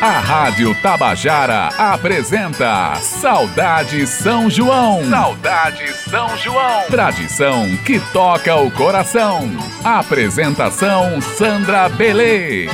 A 0.00 0.20
Rádio 0.20 0.80
Tabajara 0.80 1.70
apresenta 1.76 2.94
Saudade 3.00 4.06
São 4.06 4.48
João. 4.48 5.04
Saudade 5.10 5.92
São 5.92 6.36
João. 6.36 6.86
Tradição 6.88 7.64
que 7.84 7.98
toca 8.12 8.54
o 8.54 8.70
coração. 8.70 9.40
Apresentação 9.82 11.20
Sandra 11.20 11.88
Belê. 11.88 12.68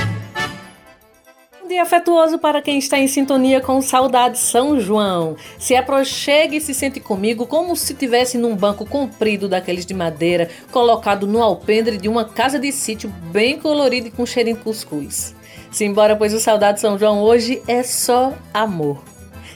Um 1.64 1.68
dia 1.68 1.80
afetuoso 1.82 2.38
para 2.38 2.60
quem 2.60 2.78
está 2.78 2.98
em 2.98 3.08
sintonia 3.08 3.58
com 3.58 3.80
Saudade 3.80 4.38
São 4.38 4.78
João. 4.78 5.34
Se 5.58 5.74
aproxegue 5.74 6.58
e 6.58 6.60
se 6.60 6.74
sente 6.74 7.00
comigo 7.00 7.46
como 7.46 7.74
se 7.74 7.94
estivesse 7.94 8.36
num 8.36 8.54
banco 8.54 8.84
comprido 8.84 9.48
daqueles 9.48 9.86
de 9.86 9.94
madeira, 9.94 10.50
colocado 10.70 11.26
no 11.26 11.42
alpendre 11.42 11.96
de 11.96 12.06
uma 12.06 12.26
casa 12.26 12.58
de 12.58 12.70
sítio 12.70 13.08
bem 13.32 13.58
colorida 13.58 14.08
e 14.08 14.10
com 14.10 14.26
cheirinho 14.26 14.58
de 14.58 14.62
cuscuz. 14.62 15.34
Simbora, 15.74 16.14
pois 16.14 16.32
o 16.32 16.38
Saudade 16.38 16.80
São 16.80 16.96
João 16.96 17.20
hoje 17.20 17.60
é 17.66 17.82
só 17.82 18.32
amor. 18.52 19.02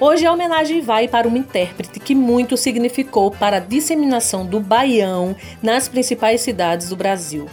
Hoje 0.00 0.24
a 0.24 0.32
homenagem 0.32 0.80
vai 0.80 1.06
para 1.06 1.28
uma 1.28 1.36
intérprete 1.36 2.00
que 2.00 2.14
muito 2.14 2.56
significou 2.56 3.30
para 3.30 3.58
a 3.58 3.60
disseminação 3.60 4.46
do 4.46 4.58
baião 4.58 5.36
nas 5.62 5.86
principais 5.86 6.40
cidades 6.40 6.88
do 6.88 6.96
Brasil. 6.96 7.46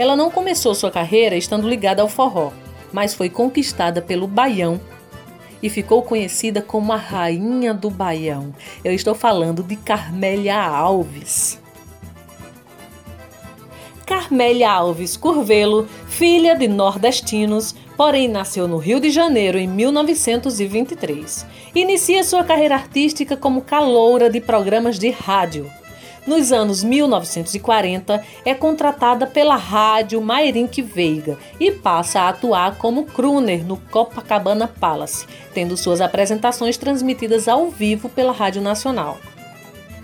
Ela 0.00 0.16
não 0.16 0.30
começou 0.30 0.74
sua 0.74 0.90
carreira 0.90 1.36
estando 1.36 1.68
ligada 1.68 2.00
ao 2.00 2.08
forró, 2.08 2.52
mas 2.90 3.12
foi 3.12 3.28
conquistada 3.28 4.00
pelo 4.00 4.26
baião 4.26 4.80
e 5.62 5.68
ficou 5.68 6.00
conhecida 6.00 6.62
como 6.62 6.90
a 6.90 6.96
rainha 6.96 7.74
do 7.74 7.90
baião. 7.90 8.54
Eu 8.82 8.94
estou 8.94 9.14
falando 9.14 9.62
de 9.62 9.76
Carmélia 9.76 10.58
Alves. 10.58 11.60
Carmélia 14.06 14.70
Alves 14.70 15.18
Curvelo, 15.18 15.86
filha 16.08 16.56
de 16.56 16.66
nordestinos, 16.66 17.74
porém 17.94 18.26
nasceu 18.26 18.66
no 18.66 18.78
Rio 18.78 19.00
de 19.00 19.10
Janeiro 19.10 19.58
em 19.58 19.68
1923. 19.68 21.44
Inicia 21.74 22.24
sua 22.24 22.42
carreira 22.42 22.74
artística 22.74 23.36
como 23.36 23.60
caloura 23.60 24.30
de 24.30 24.40
programas 24.40 24.98
de 24.98 25.10
rádio. 25.10 25.70
Nos 26.26 26.52
anos 26.52 26.84
1940, 26.84 28.22
é 28.44 28.54
contratada 28.54 29.26
pela 29.26 29.56
rádio 29.56 30.20
Mairink 30.20 30.82
Veiga 30.82 31.38
e 31.58 31.72
passa 31.72 32.20
a 32.20 32.28
atuar 32.28 32.76
como 32.76 33.04
crooner 33.04 33.64
no 33.64 33.76
Copacabana 33.76 34.68
Palace, 34.68 35.26
tendo 35.54 35.76
suas 35.76 36.00
apresentações 36.00 36.76
transmitidas 36.76 37.48
ao 37.48 37.70
vivo 37.70 38.08
pela 38.08 38.32
Rádio 38.32 38.60
Nacional. 38.60 39.18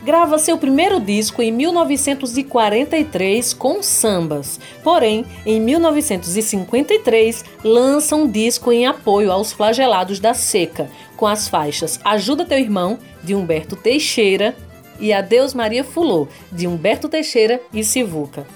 Grava 0.06 0.39
seu 0.39 0.56
primeiro 0.56 1.00
disco 1.00 1.42
em 1.42 1.50
1943 1.50 3.53
com 3.53 3.83
sambas, 3.83 4.61
porém, 4.84 5.27
em 5.44 5.61
1953 5.61 7.44
lança 7.64 8.14
um 8.14 8.31
disco 8.31 8.70
em 8.70 8.87
apoio 8.87 9.33
aos 9.33 9.53
flagelados 9.53 10.20
da 10.20 10.33
seca, 10.33 10.89
com 11.17 11.27
as 11.27 11.48
faixas 11.48 11.98
Ajuda 12.05 12.44
Teu 12.44 12.56
Irmão, 12.56 13.00
de 13.25 13.34
Humberto 13.34 13.75
Teixeira, 13.75 14.55
e 15.00 15.12
Adeus 15.12 15.55
Maria 15.55 15.84
Fulô, 15.84 16.27
de 16.50 16.66
Humberto 16.66 17.08
Teixeira 17.08 17.61
e 17.72 17.84
Sivuca. 17.84 18.47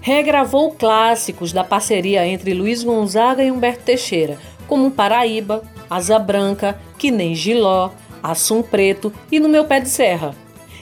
Regravou 0.00 0.72
clássicos 0.72 1.52
da 1.52 1.62
parceria 1.62 2.26
entre 2.26 2.54
Luiz 2.54 2.82
Gonzaga 2.82 3.44
e 3.44 3.50
Humberto 3.50 3.84
Teixeira, 3.84 4.38
como 4.66 4.90
Paraíba, 4.90 5.62
Asa 5.88 6.18
Branca, 6.18 6.80
Que 6.96 7.10
Nem 7.10 7.34
Giló, 7.34 7.90
Assum 8.22 8.62
Preto 8.62 9.12
e 9.30 9.40
No 9.40 9.48
Meu 9.48 9.64
Pé 9.64 9.80
de 9.80 9.88
Serra. 9.88 10.34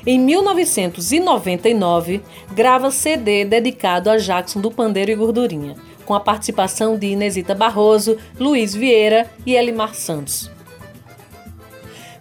Em 0.06 0.18
1999, 0.18 2.22
grava 2.52 2.90
CD 2.90 3.44
dedicado 3.44 4.08
a 4.08 4.16
Jackson 4.16 4.60
do 4.60 4.70
Pandeiro 4.70 5.10
e 5.10 5.14
Gordurinha, 5.14 5.74
com 6.04 6.14
a 6.14 6.20
participação 6.20 6.96
de 6.96 7.08
Inesita 7.08 7.54
Barroso, 7.54 8.16
Luiz 8.38 8.74
Vieira 8.74 9.30
e 9.44 9.54
Elimar 9.54 9.94
Santos. 9.94 10.50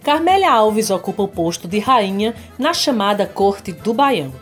Carmélia 0.08 0.50
Alves 0.50 0.88
ocupa 0.88 1.22
o 1.22 1.28
posto 1.28 1.68
de 1.68 1.78
rainha 1.78 2.34
na 2.58 2.72
chamada 2.72 3.26
Corte 3.26 3.72
do 3.72 3.92
Baião. 3.92 4.32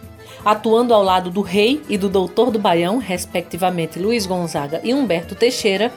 Atuando 0.44 0.94
ao 0.94 1.02
lado 1.02 1.28
do 1.28 1.40
rei 1.40 1.82
e 1.88 1.98
do 1.98 2.08
doutor 2.08 2.52
do 2.52 2.58
Baião, 2.60 2.98
respectivamente 2.98 3.98
Luiz 3.98 4.26
Gonzaga 4.26 4.80
e 4.84 4.94
Humberto 4.94 5.34
Teixeira, 5.34 5.92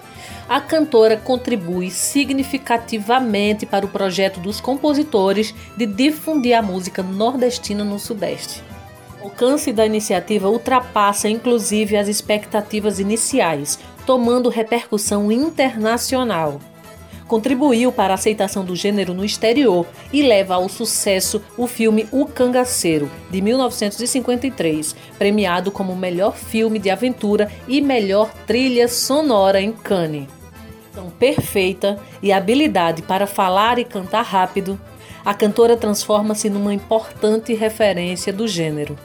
a 0.49 0.59
cantora 0.59 1.17
contribui 1.17 1.91
significativamente 1.91 3.67
para 3.67 3.85
o 3.85 3.89
projeto 3.89 4.39
dos 4.39 4.59
compositores 4.59 5.53
de 5.77 5.85
difundir 5.85 6.57
a 6.57 6.63
música 6.63 7.03
nordestina 7.03 7.83
no 7.83 7.99
Sudeste. 7.99 8.63
O 9.21 9.25
alcance 9.25 9.71
da 9.71 9.85
iniciativa 9.85 10.49
ultrapassa 10.49 11.29
inclusive 11.29 11.95
as 11.95 12.07
expectativas 12.07 12.99
iniciais, 12.99 13.77
tomando 14.03 14.49
repercussão 14.49 15.31
internacional 15.31 16.59
contribuiu 17.29 17.91
para 17.91 18.13
a 18.13 18.15
aceitação 18.15 18.65
do 18.65 18.75
gênero 18.75 19.13
no 19.13 19.23
exterior 19.23 19.85
e 20.11 20.23
leva 20.23 20.55
ao 20.55 20.67
sucesso 20.67 21.41
o 21.55 21.67
filme 21.67 22.07
O 22.11 22.25
Cangaceiro, 22.25 23.09
de 23.29 23.39
1953, 23.39 24.95
premiado 25.17 25.71
como 25.71 25.95
melhor 25.95 26.35
filme 26.35 26.79
de 26.79 26.89
aventura 26.89 27.49
e 27.67 27.79
melhor 27.79 28.33
trilha 28.47 28.87
sonora 28.87 29.61
em 29.61 29.71
Cannes. 29.71 30.27
Tão 30.91 31.11
perfeita 31.11 31.99
e 32.21 32.33
habilidade 32.33 33.03
para 33.03 33.27
falar 33.27 33.77
e 33.77 33.85
cantar 33.85 34.23
rápido, 34.23 34.77
a 35.23 35.33
cantora 35.33 35.77
transforma-se 35.77 36.49
numa 36.49 36.73
importante 36.73 37.53
referência 37.53 38.33
do 38.33 38.47
gênero 38.47 38.97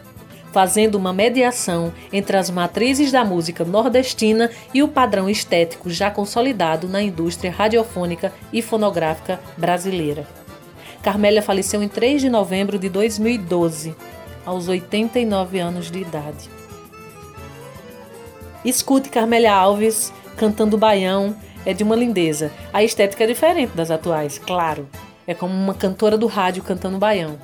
fazendo 0.54 0.94
uma 0.94 1.12
mediação 1.12 1.92
entre 2.12 2.37
as 2.37 2.48
matrizes 2.48 3.10
da 3.10 3.25
música 3.25 3.65
nordestina 3.65 4.48
e 4.72 4.84
o 4.84 4.88
padrão 4.88 5.28
estético 5.28 5.91
já 5.91 6.12
consolidado 6.12 6.87
na 6.87 7.03
indústria 7.03 7.50
radiofônica 7.50 8.32
e 8.53 8.62
fonográfica 8.62 9.41
brasileira. 9.56 10.28
Carmélia 11.03 11.43
faleceu 11.43 11.82
em 11.82 11.88
3 11.88 12.22
de 12.22 12.31
novembro 12.31 12.78
de 12.78 12.88
2012, 12.88 13.97
aos 14.47 14.69
89 14.69 15.59
anos 15.59 15.91
de 15.91 15.98
idade. 15.98 16.48
Escute 18.64 19.09
Carmélia 19.09 19.53
Alves 19.53 20.12
cantando 20.37 20.78
baião, 20.78 21.34
é 21.66 21.75
de 21.75 21.82
uma 21.82 21.97
lindeza. 21.97 22.53
A 22.72 22.84
estética 22.84 23.25
é 23.25 23.26
diferente 23.26 23.75
das 23.75 23.91
atuais, 23.91 24.38
claro. 24.38 24.88
É 25.26 25.34
como 25.34 25.53
uma 25.53 25.75
cantora 25.75 26.16
do 26.16 26.28
rádio 26.28 26.62
cantando 26.62 26.97
baião. 26.97 27.41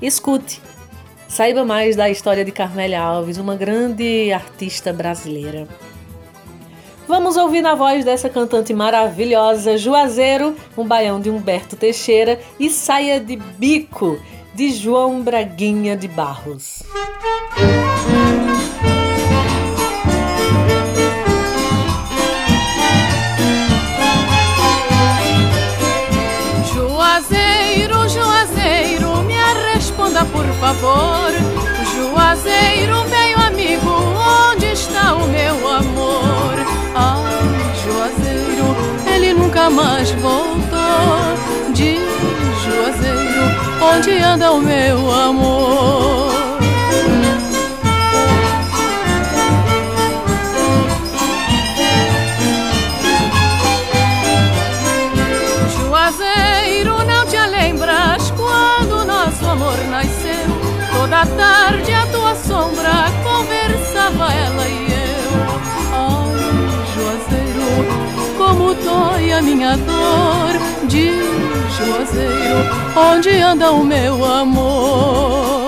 Escute, 0.00 0.62
Saiba 1.34 1.64
mais 1.64 1.96
da 1.96 2.08
história 2.08 2.44
de 2.44 2.52
Carmélia 2.52 3.02
Alves, 3.02 3.38
uma 3.38 3.56
grande 3.56 4.32
artista 4.32 4.92
brasileira. 4.92 5.66
Vamos 7.08 7.36
ouvir 7.36 7.60
na 7.60 7.74
voz 7.74 8.04
dessa 8.04 8.28
cantante 8.28 8.72
maravilhosa, 8.72 9.76
Juazeiro, 9.76 10.54
um 10.78 10.86
baião 10.86 11.20
de 11.20 11.30
Humberto 11.30 11.74
Teixeira 11.74 12.40
e 12.56 12.70
Saia 12.70 13.18
de 13.18 13.34
Bico, 13.34 14.16
de 14.54 14.70
João 14.70 15.22
Braguinha 15.22 15.96
de 15.96 16.06
Barros. 16.06 16.84
Favor. 30.60 31.32
Juazeiro, 31.94 33.04
meu 33.08 33.38
amigo, 33.46 33.90
onde 34.50 34.66
está 34.66 35.14
o 35.14 35.26
meu 35.28 35.68
amor? 35.68 36.54
Ai, 36.94 37.74
Juazeiro, 37.84 38.76
ele 39.14 39.32
nunca 39.34 39.70
mais 39.70 40.10
voltou. 40.12 41.72
Diz, 41.72 42.00
Juazeiro, 42.64 43.94
onde 43.94 44.18
anda 44.18 44.52
o 44.52 44.60
meu 44.60 45.12
amor? 45.12 46.43
Toda 61.24 61.36
tarde 61.36 61.92
a 61.92 62.06
tua 62.08 62.34
sombra 62.34 63.10
conversava 63.22 64.32
ela 64.32 64.68
e 64.68 64.92
eu. 64.92 65.32
Ai, 65.92 66.36
Juazeiro, 66.94 68.36
como 68.36 68.74
dói 68.74 69.32
a 69.32 69.40
minha 69.40 69.76
dor. 69.76 70.86
Diz, 70.86 71.14
Juazeiro, 71.76 72.58
onde 72.94 73.30
anda 73.40 73.72
o 73.72 73.82
meu 73.82 74.22
amor? 74.22 75.63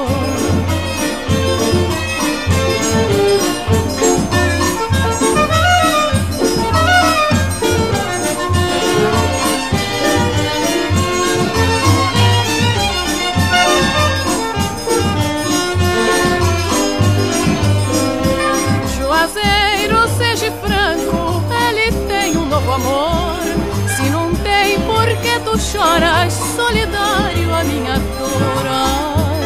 Choras, 25.76 26.32
solidário 26.32 27.54
a 27.54 27.64
minha 27.64 27.98
dor? 27.98 28.66
Ai, 28.66 29.40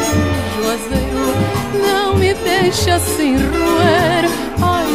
Juazeiro, 0.55 1.85
não 1.85 2.15
me 2.15 2.33
deixa 2.33 2.95
assim 2.95 3.35
roer. 3.35 4.29
Ai, 4.61 4.87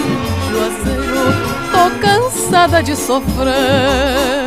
Juazeiro, 0.50 1.24
tô 1.72 2.00
cansada 2.00 2.82
de 2.82 2.96
sofrer. 2.96 4.46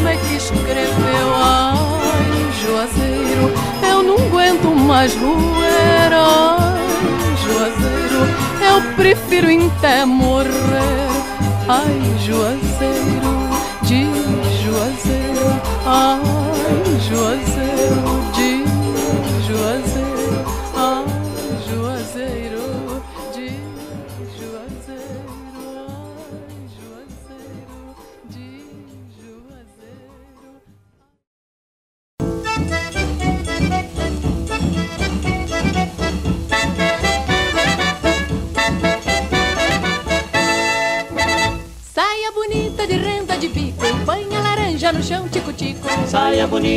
mesmo 0.02 0.08
é 0.08 0.16
que 0.16 0.34
escreveu. 0.34 1.34
Ai, 1.34 2.52
Juazeiro, 2.60 3.52
eu 3.88 4.02
não 4.02 4.16
aguento 4.16 4.74
mais 4.74 5.14
roer. 5.14 6.12
Ai, 6.12 7.36
Juazeiro, 7.42 8.26
eu 8.60 8.94
prefiro 8.96 9.48
até 9.78 10.04
morrer. 10.04 10.50
Ai, 11.68 12.00
Juazeiro, 12.24 13.32
de 13.82 14.04
Juazeiro, 14.62 15.60
ai, 15.86 16.20
Juazeiro, 17.08 17.61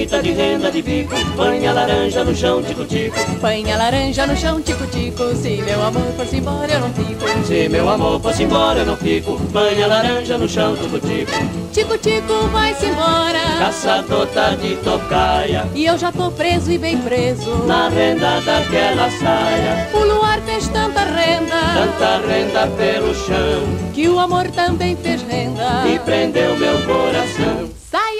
Bonita 0.05 0.21
de 0.21 0.31
renda 0.33 0.71
de 0.71 0.83
bico, 0.83 1.15
põe 1.35 1.65
a 1.65 1.73
laranja 1.73 2.23
no 2.23 2.35
chão, 2.35 2.61
tico-tico. 2.61 3.17
Põe 3.41 3.71
a 3.71 3.75
laranja 3.75 4.27
no 4.27 4.35
chão, 4.37 4.61
tico-tico. 4.61 5.35
Se 5.35 5.63
meu 5.63 5.81
amor 5.81 6.03
fosse 6.15 6.37
embora, 6.37 6.71
eu 6.71 6.79
não 6.79 6.93
fico. 6.93 7.47
Se 7.47 7.67
meu 7.69 7.89
amor 7.89 8.21
fosse 8.21 8.43
embora, 8.43 8.81
eu 8.81 8.85
não 8.85 8.97
fico. 8.97 9.41
Põe 9.51 9.81
a 9.81 9.87
laranja 9.87 10.37
no 10.37 10.47
chão, 10.47 10.77
tico-tico. 10.77 11.31
Tico-tico, 11.73 12.33
vai-se 12.51 12.85
embora. 12.85 13.39
Caçador 13.57 14.27
tá 14.27 14.51
de 14.51 14.75
tocaia. 14.75 15.67
E 15.73 15.87
eu 15.87 15.97
já 15.97 16.11
tô 16.11 16.29
preso 16.29 16.71
e 16.71 16.77
bem 16.77 16.99
preso. 16.99 17.65
Na 17.65 17.89
renda 17.89 18.41
daquela 18.41 19.09
saia. 19.09 19.89
O 19.91 20.05
luar 20.05 20.39
fez 20.41 20.67
tanta 20.67 20.99
renda. 20.99 21.55
Tanta 21.73 22.27
renda 22.27 22.67
pelo 22.77 23.15
chão. 23.15 23.91
Que 23.91 24.07
o 24.07 24.19
amor 24.19 24.51
também 24.51 24.95
fez 24.95 25.23
renda. 25.23 25.87
E 25.87 25.97
prendeu 25.97 26.55
meu 26.57 26.79
coração. 26.83 27.74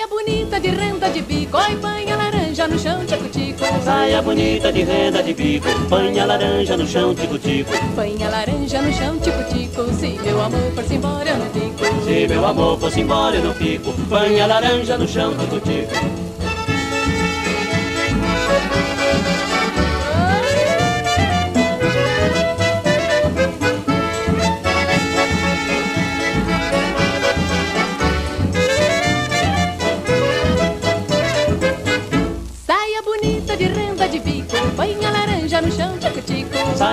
Saia 0.06 0.22
bonita 0.22 0.60
de 0.60 0.70
renda 0.70 1.10
de 1.10 1.22
bico, 1.24 1.58
oi, 1.58 1.76
põe 1.78 2.12
a 2.12 2.16
laranja 2.16 2.68
no 2.68 2.78
chão, 2.78 3.04
tico-tico. 3.08 3.66
Saia 3.84 4.22
bonita 4.22 4.72
de 4.72 4.84
renda 4.84 5.24
de 5.24 5.34
bico, 5.34 5.68
põe 5.90 6.20
a 6.20 6.26
laranja 6.26 6.78
no 6.78 6.86
chão, 6.86 7.16
tico-tico. 7.16 7.72
Põe 7.96 8.24
a 8.24 8.30
laranja 8.30 8.84
no 8.84 8.94
chão, 8.94 9.18
tico-tico. 9.18 9.92
Se 9.96 10.20
meu 10.22 10.40
amor 10.40 10.72
fosse 10.76 10.94
embora, 10.94 11.30
eu 11.30 11.38
não 11.38 11.50
fico. 11.50 12.04
Se 12.04 12.28
meu 12.28 12.46
amor 12.46 12.80
fosse 12.80 13.02
embora, 13.02 13.36
eu 13.36 13.46
não 13.46 13.54
fico. 13.56 13.94
Põe 14.08 14.40
a 14.40 14.46
laranja 14.46 14.96
no 14.96 15.08
chão, 15.08 15.36
tico-tico. 15.38 16.25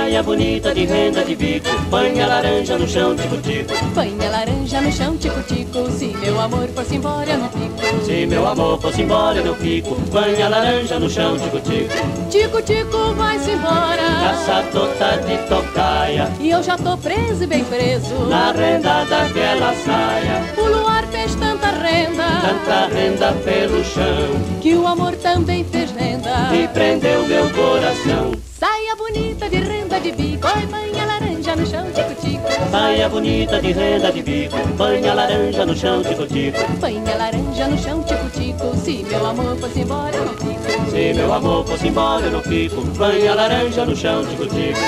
Saia 0.03 0.21
bonita 0.21 0.75
de 0.75 0.85
renda 0.85 1.25
de 1.25 1.37
bico, 1.37 1.69
põe 1.89 2.21
a 2.21 2.27
laranja 2.27 2.77
no 2.77 2.89
chão, 2.89 3.15
tico-tico. 3.15 3.73
Põe 3.95 4.17
a 4.27 4.31
laranja 4.31 4.81
no 4.81 4.91
chão, 4.91 5.17
tico-tico. 5.17 5.89
Se 5.93 6.07
meu 6.07 6.41
amor 6.41 6.69
fosse 6.75 6.97
embora, 6.97 7.31
eu 7.31 7.39
não 7.39 7.49
fico. 7.49 8.05
Se 8.05 8.27
meu 8.27 8.49
amor 8.49 8.81
fosse 8.81 9.03
embora, 9.03 9.39
eu 9.39 9.45
não 9.45 9.55
fico. 9.55 9.95
Põe 10.11 10.43
a 10.43 10.49
laranja 10.49 10.99
no 10.99 11.09
chão, 11.09 11.39
tico-tico. 11.39 11.95
Tico-tico, 12.29 13.15
vai-se 13.15 13.53
embora. 13.53 14.03
Caçador 14.25 14.89
tá 14.99 15.17
de 15.19 15.39
tocaia. 15.49 16.29
E 16.41 16.51
eu 16.51 16.61
já 16.65 16.77
tô 16.77 16.97
preso 16.97 17.45
e 17.45 17.47
bem 17.47 17.65
preso. 17.65 18.27
Na 18.29 18.51
renda 18.51 19.05
daquela 19.05 19.73
saia. 19.73 20.43
O 20.59 20.67
luar 20.67 21.07
fez 21.07 21.33
tanta 21.37 21.69
renda. 21.69 22.25
Tanta 22.41 22.87
renda 22.93 23.33
pelo 23.45 23.85
chão. 23.85 24.61
Que 24.61 24.75
o 24.75 24.85
amor 24.85 25.15
também 25.15 25.63
fez 25.63 25.93
renda. 25.93 26.53
E 26.53 26.67
prendeu 26.67 27.25
meu 27.29 27.49
coração. 27.51 28.52
Bonita 29.13 29.47
de 29.51 29.61
renda 29.61 30.01
de 30.01 30.11
bico, 30.13 30.49
oi, 30.49 30.67
põe 30.69 30.99
a 30.99 31.05
laranja 31.05 31.55
no 31.55 31.67
chão, 31.67 31.85
tico-tico. 31.93 32.49
Saia 32.71 33.09
bonita 33.11 33.61
de 33.61 33.73
renda 33.73 34.11
de 34.11 34.23
bico, 34.23 34.57
põe 34.79 35.07
a 35.07 35.13
laranja 35.13 35.67
no 35.67 35.77
chão, 35.77 36.03
tico-tico. 36.03 36.59
Põe 36.81 36.97
a 36.97 37.17
laranja 37.17 37.69
no 37.69 37.77
chão, 37.77 38.03
tico-tico. 38.05 38.75
Se 38.75 39.05
meu 39.05 39.27
amor 39.27 39.55
fosse 39.59 39.81
embora, 39.81 40.17
eu 40.17 40.25
não 40.25 40.35
fico. 40.35 40.91
Se 40.91 41.13
meu 41.13 41.31
amor 41.31 41.67
fosse 41.67 41.89
embora, 41.89 42.25
eu 42.25 42.33
não 42.33 42.43
fico. 42.43 42.87
Põe 42.97 43.29
a 43.29 43.35
laranja 43.35 43.85
no 43.85 43.95
chão, 43.95 44.25
tico-tico. 44.25 44.81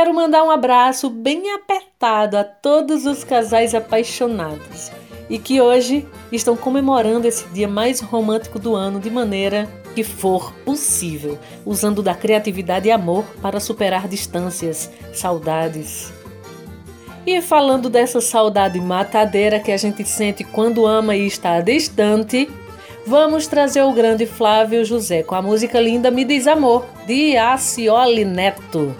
Quero 0.00 0.14
mandar 0.14 0.42
um 0.42 0.50
abraço 0.50 1.10
bem 1.10 1.52
apertado 1.52 2.38
a 2.38 2.42
todos 2.42 3.04
os 3.04 3.22
casais 3.22 3.74
apaixonados 3.74 4.90
e 5.28 5.38
que 5.38 5.60
hoje 5.60 6.08
estão 6.32 6.56
comemorando 6.56 7.28
esse 7.28 7.46
dia 7.48 7.68
mais 7.68 8.00
romântico 8.00 8.58
do 8.58 8.74
ano 8.74 8.98
de 8.98 9.10
maneira 9.10 9.68
que 9.94 10.02
for 10.02 10.54
possível, 10.64 11.38
usando 11.66 12.02
da 12.02 12.14
criatividade 12.14 12.88
e 12.88 12.90
amor 12.90 13.26
para 13.42 13.60
superar 13.60 14.08
distâncias, 14.08 14.90
saudades. 15.12 16.10
E 17.26 17.42
falando 17.42 17.90
dessa 17.90 18.22
saudade 18.22 18.80
matadeira 18.80 19.60
que 19.60 19.70
a 19.70 19.76
gente 19.76 20.02
sente 20.08 20.42
quando 20.44 20.86
ama 20.86 21.14
e 21.14 21.26
está 21.26 21.60
distante, 21.60 22.48
vamos 23.06 23.46
trazer 23.46 23.82
o 23.82 23.92
grande 23.92 24.24
Flávio 24.24 24.82
José 24.82 25.22
com 25.22 25.34
a 25.34 25.42
música 25.42 25.78
linda 25.78 26.10
Me 26.10 26.24
Diz 26.24 26.46
Amor, 26.46 26.86
de 27.06 27.36
Acioli 27.36 28.24
Neto. 28.24 28.96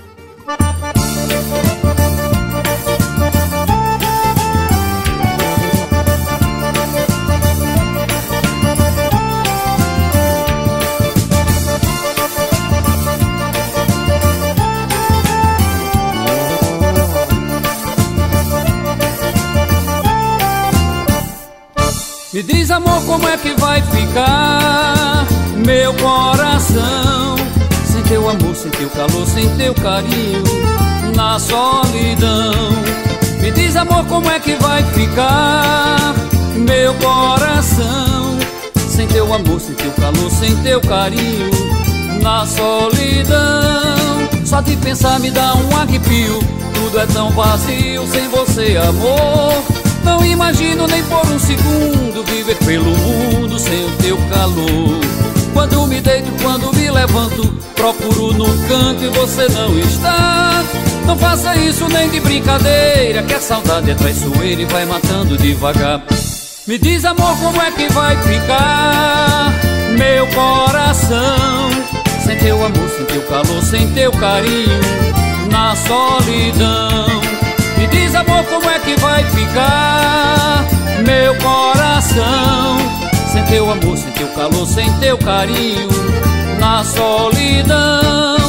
Me 22.32 22.44
diz 22.44 22.70
amor 22.70 23.04
como 23.06 23.28
é 23.28 23.37
que 23.37 23.52
vai 23.60 23.82
ficar 23.82 25.26
meu 25.56 25.92
coração? 25.94 27.37
Sem 27.84 28.02
teu 28.04 28.30
amor, 28.30 28.54
sem 28.54 28.70
teu 28.70 28.88
calor, 28.88 29.26
sem 29.26 29.49
teu 29.56 29.75
carinho 29.75 30.89
Na 31.20 31.38
solidão. 31.38 32.70
Me 33.42 33.50
diz 33.50 33.76
amor 33.76 34.06
como 34.06 34.30
é 34.30 34.40
que 34.40 34.54
vai 34.54 34.82
ficar 34.84 36.14
meu 36.56 36.94
coração? 36.94 38.38
Sem 38.88 39.06
teu 39.06 39.30
amor, 39.30 39.60
sem 39.60 39.74
teu 39.74 39.90
calor, 39.92 40.30
sem 40.30 40.56
teu 40.62 40.80
carinho 40.80 41.50
Na 42.22 42.46
solidão. 42.46 43.36
Só 44.46 44.62
de 44.62 44.74
pensar 44.76 45.20
me 45.20 45.30
dá 45.30 45.54
um 45.56 45.76
arrepio. 45.76 46.38
Tudo 46.72 46.98
é 46.98 47.04
tão 47.04 47.30
vazio 47.32 48.06
sem 48.06 48.26
você 48.30 48.78
amor. 48.78 49.62
Não 50.02 50.24
imagino 50.24 50.86
nem 50.86 51.02
por 51.02 51.26
um 51.26 51.38
segundo 51.38 52.24
viver 52.24 52.56
pelo 52.64 52.96
mundo 52.96 53.58
sem 53.58 53.84
o 53.84 53.90
teu 53.98 54.16
calor. 54.30 55.00
Quando 55.52 55.87
me 55.87 56.00
deito, 56.00 56.30
quando 56.42 56.73
me 56.75 56.90
levanto, 56.90 57.47
procuro 57.75 58.33
no 58.33 58.47
canto 58.69 59.04
e 59.04 59.09
você 59.09 59.49
não 59.49 59.78
está. 59.78 60.62
Não 61.07 61.16
faça 61.16 61.57
isso 61.57 61.88
nem 61.88 62.09
de 62.09 62.21
brincadeira, 62.21 63.23
que 63.23 63.35
a 63.35 63.40
saudade 63.40 63.90
é 63.90 63.95
traiçoeira 63.95 64.62
e 64.62 64.64
vai 64.66 64.87
matando 64.87 65.37
devagar. 65.37 66.02
Me 66.66 66.78
diz, 66.78 67.04
amor, 67.04 67.37
como 67.38 67.61
é 67.61 67.71
que 67.73 67.92
vai 67.92 68.16
ficar 68.23 69.52
meu 69.99 70.26
coração? 70.28 71.71
Sem 72.25 72.38
teu 72.38 72.64
amor, 72.64 72.88
sem 72.97 73.07
teu 73.07 73.23
calor, 73.23 73.62
sem 73.62 73.90
teu 73.92 74.12
carinho, 74.12 74.80
na 75.50 75.75
solidão. 75.75 77.21
Me 77.76 77.87
diz, 77.88 78.14
amor, 78.14 78.45
como 78.45 78.71
é 78.71 78.78
que 78.78 78.95
vai 79.00 79.25
ficar 79.25 80.64
meu 81.04 81.35
coração? 81.37 82.78
Sem 83.32 83.44
teu 83.44 83.70
amor, 83.70 83.96
sem 83.96 84.10
teu 84.10 84.28
calor, 84.28 84.66
sem 84.66 84.92
teu 84.99 85.16
carinho, 85.18 85.88
na 86.58 86.82
solidão. 86.82 88.40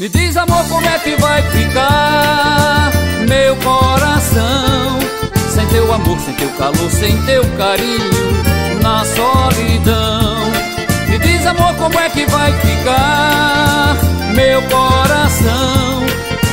Me 0.00 0.08
diz, 0.08 0.36
amor, 0.36 0.64
como 0.68 0.88
é 0.88 0.98
que 1.00 1.16
vai 1.16 1.42
ficar 1.68 2.90
meu 3.28 3.54
coração. 3.56 4.98
Sem 5.50 5.66
teu 5.66 5.92
amor, 5.92 6.18
sem 6.20 6.34
teu 6.34 6.48
calor, 6.50 6.90
sem 6.90 7.16
teu 7.22 7.44
carinho 7.56 8.42
Na 8.82 9.04
solidão. 9.04 10.38
Me 11.08 11.18
diz, 11.18 11.46
amor, 11.46 11.74
como 11.74 11.98
é 11.98 12.08
que 12.10 12.26
vai 12.26 12.52
ficar 12.52 13.96
meu 14.34 14.62
coração? 14.62 16.06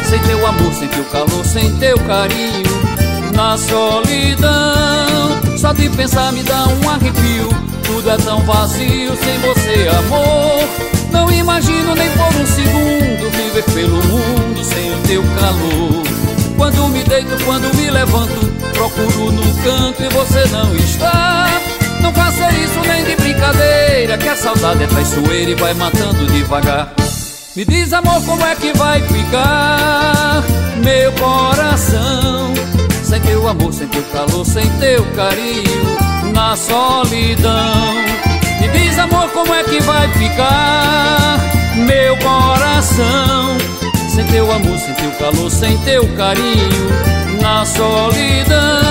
Sem 0.09 0.19
teu 0.19 0.45
amor, 0.45 0.73
sem 0.73 0.87
teu 0.87 1.03
calor, 1.05 1.45
sem 1.45 1.71
teu 1.77 1.97
carinho 1.99 2.81
Na 3.33 3.57
solidão. 3.57 5.57
Só 5.57 5.73
de 5.73 5.89
pensar 5.89 6.31
me 6.31 6.43
dá 6.43 6.67
um 6.67 6.89
arrepio. 6.89 7.49
Tudo 7.83 8.09
é 8.09 8.17
tão 8.17 8.41
vazio 8.41 9.15
sem 9.17 9.37
você, 9.39 9.87
amor. 9.97 10.67
Não 11.11 11.31
imagino 11.31 11.95
nem 11.95 12.09
por 12.11 12.35
um 12.35 12.45
segundo 12.45 13.34
viver 13.55 13.63
pelo 13.73 14.03
mundo 14.03 14.63
sem 14.63 14.91
o 14.91 14.97
teu 15.07 15.23
calor. 15.39 16.03
Quando 16.57 16.87
me 16.89 17.03
deito, 17.03 17.43
quando 17.45 17.73
me 17.75 17.89
levanto, 17.89 18.45
procuro 18.73 19.31
no 19.31 19.63
canto 19.63 20.03
e 20.03 20.09
você 20.09 20.45
não 20.51 20.75
está. 20.75 21.47
Não 22.01 22.13
faça 22.13 22.51
isso 22.51 22.79
nem 22.87 23.03
de 23.05 23.15
brincadeira, 23.15 24.17
que 24.17 24.27
a 24.27 24.35
saudade 24.35 24.83
é 24.83 24.87
traiçoeira 24.87 25.51
e 25.51 25.55
vai 25.55 25.73
matando 25.73 26.25
devagar. 26.27 26.93
Me 27.55 27.63
diz, 27.63 27.93
amor, 27.93 28.21
como 28.25 28.45
é 28.45 28.55
que 28.55 28.73
vai 28.73 29.01
ficar 29.01 30.43
meu 30.83 31.11
coração? 31.13 32.53
Sem 33.03 33.21
teu 33.21 33.47
amor, 33.47 33.73
sem 33.73 33.87
teu 33.87 34.03
calor, 34.03 34.45
sem 34.45 34.67
teu 34.79 35.05
carinho, 35.15 36.33
na 36.33 36.55
solidão. 36.55 37.93
Me 38.59 38.67
diz, 38.67 38.99
amor, 38.99 39.29
como 39.29 39.53
é 39.53 39.63
que 39.63 39.79
vai 39.81 40.07
ficar 40.09 41.54
meu 41.75 42.17
coração? 42.17 43.57
Sem 44.09 44.25
teu 44.27 44.51
amor, 44.51 44.77
sem 44.77 44.93
teu 44.93 45.11
calor, 45.11 45.49
sem 45.51 45.77
teu 45.79 46.07
carinho, 46.15 46.89
na 47.41 47.65
solidão. 47.65 48.84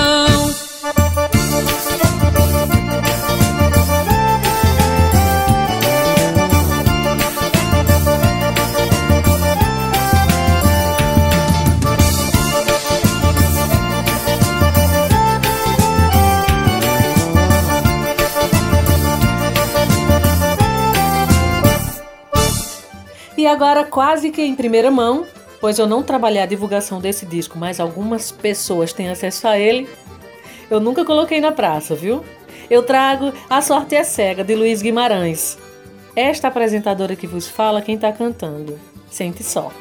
E 23.45 23.47
agora, 23.47 23.83
quase 23.83 24.31
que 24.31 24.41
em 24.41 24.55
primeira 24.55 24.89
mão, 24.89 25.23
pois 25.61 25.77
eu 25.77 25.85
não 25.85 26.01
trabalhei 26.01 26.41
a 26.41 26.47
divulgação 26.47 26.99
desse 26.99 27.27
disco, 27.27 27.59
mas 27.59 27.79
algumas 27.79 28.31
pessoas 28.31 28.91
têm 28.91 29.07
acesso 29.07 29.47
a 29.47 29.55
ele, 29.55 29.87
eu 30.67 30.79
nunca 30.79 31.05
coloquei 31.05 31.39
na 31.39 31.51
praça, 31.51 31.93
viu? 31.93 32.25
Eu 32.71 32.81
trago 32.81 33.31
A 33.47 33.61
Sorte 33.61 33.93
é 33.93 34.03
Cega, 34.03 34.43
de 34.43 34.55
Luiz 34.55 34.81
Guimarães. 34.81 35.59
Esta 36.15 36.47
apresentadora 36.47 37.15
que 37.15 37.27
vos 37.27 37.47
fala, 37.47 37.83
quem 37.83 37.99
tá 37.99 38.11
cantando. 38.11 38.79
Sente 39.11 39.43
só. 39.43 39.71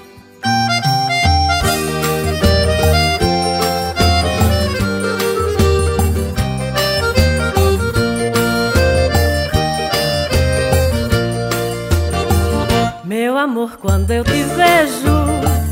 Amor, 13.38 13.78
quando 13.80 14.10
eu 14.10 14.22
te 14.22 14.42
vejo, 14.42 15.24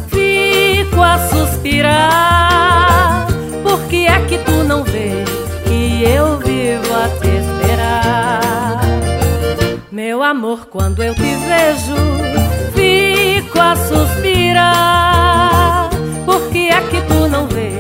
fico 0.09 1.02
a 1.02 1.19
suspirar. 1.28 3.26
Por 3.62 3.85
que 3.88 4.07
é 4.07 4.19
que 4.26 4.38
tu 4.38 4.64
não 4.64 4.83
vê 4.83 5.23
que 5.64 6.02
eu 6.02 6.38
vivo 6.38 6.95
a 6.95 7.11
te 7.21 7.28
esperar? 7.28 8.81
Meu 9.90 10.23
amor, 10.23 10.64
quando 10.66 11.02
eu 11.02 11.14
te 11.14 11.21
vejo, 11.21 11.95
fico 12.75 13.61
a 13.61 13.76
suspirar. 13.76 15.90
Por 16.25 16.49
que 16.50 16.69
é 16.69 16.81
que 16.88 17.02
tu 17.02 17.28
não 17.28 17.47
vê 17.47 17.73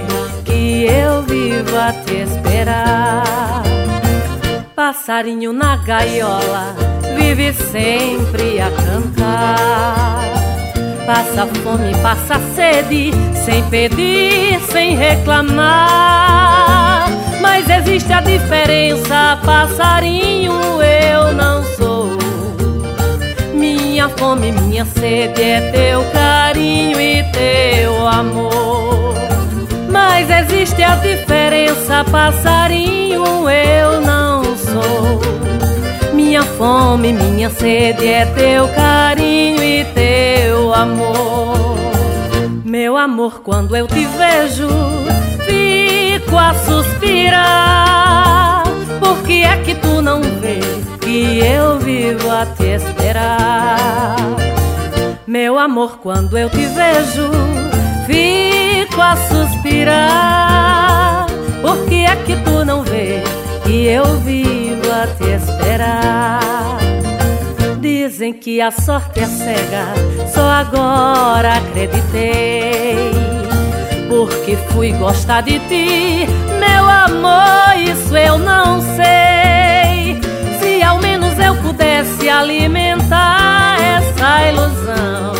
que 0.44 0.84
eu 0.84 1.22
vivo 1.22 1.78
a 1.78 1.92
te 1.92 2.16
esperar? 2.22 3.62
Passarinho 4.74 5.52
na 5.52 5.76
gaiola 5.76 6.91
vive 7.22 7.52
sempre 7.52 8.60
a 8.60 8.70
cantar. 8.70 10.24
Passa 11.06 11.46
fome, 11.62 11.94
passa 12.02 12.40
sede, 12.54 13.12
sem 13.44 13.62
pedir, 13.70 14.60
sem 14.70 14.96
reclamar. 14.96 15.48
Mas 17.40 17.68
existe 17.70 18.12
a 18.12 18.20
diferença, 18.20 19.38
passarinho 19.44 20.52
eu 20.82 21.32
não 21.32 21.62
sou. 21.76 22.18
Minha 23.54 24.08
fome, 24.08 24.50
minha 24.52 24.84
sede 24.84 25.42
é 25.42 25.70
teu 25.70 26.04
carinho 26.12 27.00
e 27.00 27.22
teu 27.30 28.06
amor. 28.06 29.14
Mas 29.88 30.28
existe 30.30 30.82
a 30.82 30.96
diferença, 30.96 32.04
passarinho 32.10 33.48
eu 33.48 33.91
fome, 36.56 37.12
minha 37.12 37.50
sede 37.50 38.08
é 38.08 38.24
teu 38.26 38.68
carinho 38.68 39.62
e 39.62 39.84
teu 39.84 40.74
amor. 40.74 41.76
Meu 42.64 42.96
amor, 42.96 43.42
quando 43.42 43.76
eu 43.76 43.86
te 43.86 44.06
vejo, 44.06 44.68
fico 45.44 46.36
a 46.36 46.54
suspirar. 46.54 48.62
Por 48.98 49.22
que 49.24 49.44
é 49.44 49.58
que 49.58 49.74
tu 49.74 50.00
não 50.00 50.22
vê 50.22 50.60
que 51.00 51.40
eu 51.40 51.78
vivo 51.78 52.30
a 52.30 52.46
te 52.46 52.64
esperar? 52.64 54.16
Meu 55.26 55.58
amor, 55.58 55.98
quando 56.02 56.38
eu 56.38 56.48
te 56.48 56.64
vejo, 56.66 57.30
fico 58.06 59.00
a 59.00 59.16
suspirar. 59.16 61.26
Por 61.60 61.84
que 61.86 62.04
é 62.04 62.16
que 62.16 62.36
tu 62.36 62.64
não 62.64 62.82
vê 62.82 63.22
que 63.64 63.86
eu 63.86 64.04
vivo 64.20 64.61
a 64.92 65.06
te 65.06 65.24
esperar. 65.24 66.78
Dizem 67.80 68.32
que 68.32 68.60
a 68.60 68.70
sorte 68.70 69.20
é 69.20 69.26
cega, 69.26 69.86
só 70.32 70.48
agora 70.48 71.54
acreditei. 71.54 73.10
Porque 74.08 74.56
fui 74.70 74.92
gostar 74.92 75.40
de 75.40 75.58
ti, 75.60 76.26
meu 76.60 76.88
amor, 76.88 77.76
isso 77.78 78.16
eu 78.16 78.38
não 78.38 78.80
sei. 78.80 80.20
Se 80.60 80.82
ao 80.82 80.98
menos 80.98 81.38
eu 81.38 81.56
pudesse 81.56 82.28
alimentar 82.28 83.76
essa 83.80 84.48
ilusão 84.50 85.32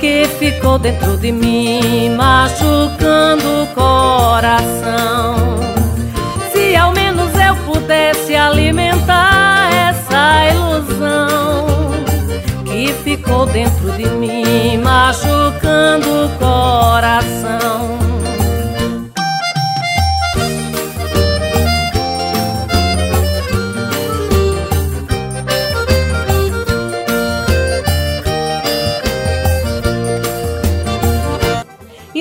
que 0.00 0.26
ficou 0.38 0.78
dentro 0.78 1.16
de 1.16 1.32
mim, 1.32 2.10
machucando 2.16 3.64
o 3.64 3.66
coração 3.74 5.52
ao 6.82 6.92
menos 6.92 7.11
pudesse 7.72 8.34
alimentar 8.34 9.70
essa 9.72 10.50
ilusão 10.52 11.66
que 12.64 12.92
ficou 13.02 13.46
dentro 13.46 13.90
de 13.92 14.06
mim, 14.10 14.78
machucando 14.78 16.26
o 16.26 16.28
coração. 16.38 18.01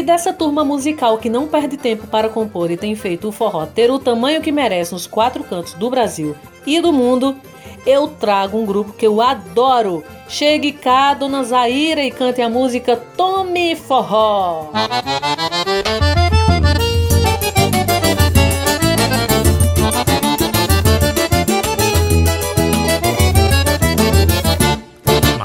E 0.01 0.03
dessa 0.03 0.33
turma 0.33 0.65
musical 0.65 1.19
que 1.19 1.29
não 1.29 1.47
perde 1.47 1.77
tempo 1.77 2.07
para 2.07 2.27
compor 2.27 2.71
e 2.71 2.75
tem 2.75 2.95
feito 2.95 3.27
o 3.27 3.31
forró 3.31 3.67
ter 3.67 3.91
o 3.91 3.99
tamanho 3.99 4.41
que 4.41 4.51
merece 4.51 4.93
nos 4.93 5.05
quatro 5.05 5.43
cantos 5.43 5.75
do 5.75 5.91
Brasil 5.91 6.35
e 6.65 6.81
do 6.81 6.91
mundo, 6.91 7.37
eu 7.85 8.07
trago 8.07 8.57
um 8.57 8.65
grupo 8.65 8.93
que 8.93 9.05
eu 9.05 9.21
adoro. 9.21 10.03
Chegue 10.27 10.71
cá, 10.71 11.13
dona 11.13 11.43
Zaira, 11.43 12.03
e 12.03 12.09
cante 12.09 12.41
a 12.41 12.49
música 12.49 12.99
Tome 13.15 13.75
Forró. 13.75 14.71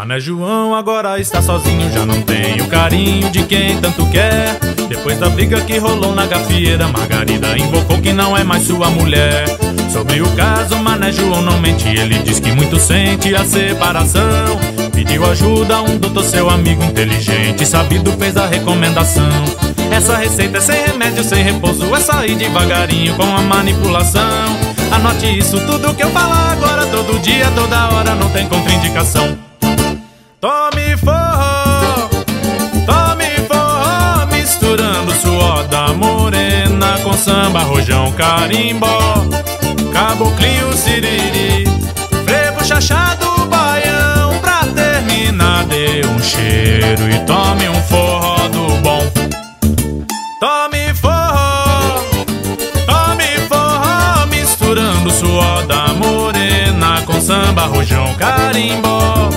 Mané 0.07 0.21
João 0.21 0.73
agora 0.73 1.19
está 1.19 1.43
sozinho, 1.43 1.91
já 1.91 2.07
não 2.07 2.23
tem 2.23 2.61
o 2.61 2.69
carinho 2.69 3.29
de 3.29 3.43
quem 3.43 3.77
tanto 3.81 4.09
quer. 4.09 4.57
Depois 4.89 5.19
da 5.19 5.29
briga 5.29 5.61
que 5.63 5.79
rolou 5.79 6.15
na 6.15 6.27
gafieira, 6.27 6.87
Margarida 6.87 7.59
invocou 7.59 8.01
que 8.01 8.13
não 8.13 8.37
é 8.37 8.45
mais 8.45 8.63
sua 8.63 8.89
mulher. 8.89 9.47
Sobre 9.93 10.23
o 10.23 10.31
caso, 10.37 10.77
Mané 10.77 11.11
João 11.11 11.43
não 11.43 11.59
mente, 11.59 11.89
ele 11.89 12.21
diz 12.21 12.39
que 12.39 12.53
muito 12.53 12.79
sente 12.79 13.35
a 13.35 13.45
separação. 13.45 14.23
Pediu 14.93 15.29
ajuda 15.29 15.79
a 15.79 15.83
um 15.83 15.99
doutor, 15.99 16.23
seu 16.23 16.49
amigo 16.49 16.85
inteligente, 16.85 17.67
sabido 17.67 18.13
fez 18.13 18.37
a 18.37 18.47
recomendação. 18.47 19.29
Essa 19.91 20.19
receita 20.19 20.59
é 20.59 20.61
sem 20.61 20.87
remédio, 20.87 21.25
sem 21.25 21.43
repouso, 21.43 21.93
é 21.93 21.99
sair 21.99 22.37
devagarinho 22.37 23.13
com 23.17 23.25
a 23.25 23.43
manipulação. 23.43 24.57
Anote 24.93 25.37
isso, 25.37 25.59
tudo 25.67 25.93
que 25.95 26.05
eu 26.05 26.11
falar 26.11 26.53
agora, 26.53 26.87
todo 26.87 27.21
dia, 27.21 27.51
toda 27.57 27.89
hora, 27.89 28.15
não 28.15 28.31
tem 28.31 28.47
contraindicação. 28.47 29.47
Samba, 37.17 37.61
rojão, 37.61 38.13
carimbó, 38.13 39.25
caboclinho, 39.93 40.73
siriri, 40.75 41.65
frevo, 42.25 42.65
chachado, 42.65 43.47
baião, 43.47 44.39
pra 44.41 44.61
terminar 44.67 45.65
dê 45.65 46.03
um 46.07 46.23
cheiro 46.23 47.11
e 47.11 47.19
tome 47.27 47.69
um 47.69 47.83
forró 47.83 48.49
do 48.49 48.81
bom. 48.83 49.03
Tome 50.41 50.95
forró, 50.95 52.01
tome 52.87 53.39
forró, 53.49 54.27
misturando 54.27 55.11
suor 55.11 55.67
da 55.67 55.89
morena 55.95 57.03
com 57.07 57.21
samba, 57.21 57.67
rojão, 57.67 58.15
carimbó 58.15 59.31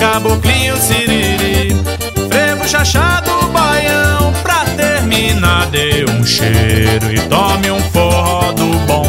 caboclinho 0.00 0.76
siriri 0.78 1.76
Frevo 2.70 2.84
chachado, 2.84 3.48
baião 3.52 4.32
Pra 4.42 4.64
terminar. 4.76 5.66
Dê 5.66 6.04
um 6.08 6.24
cheiro 6.24 7.12
E 7.12 7.20
tome 7.28 7.70
um 7.70 7.80
forró 7.90 8.52
do 8.52 8.66
bom. 8.86 9.06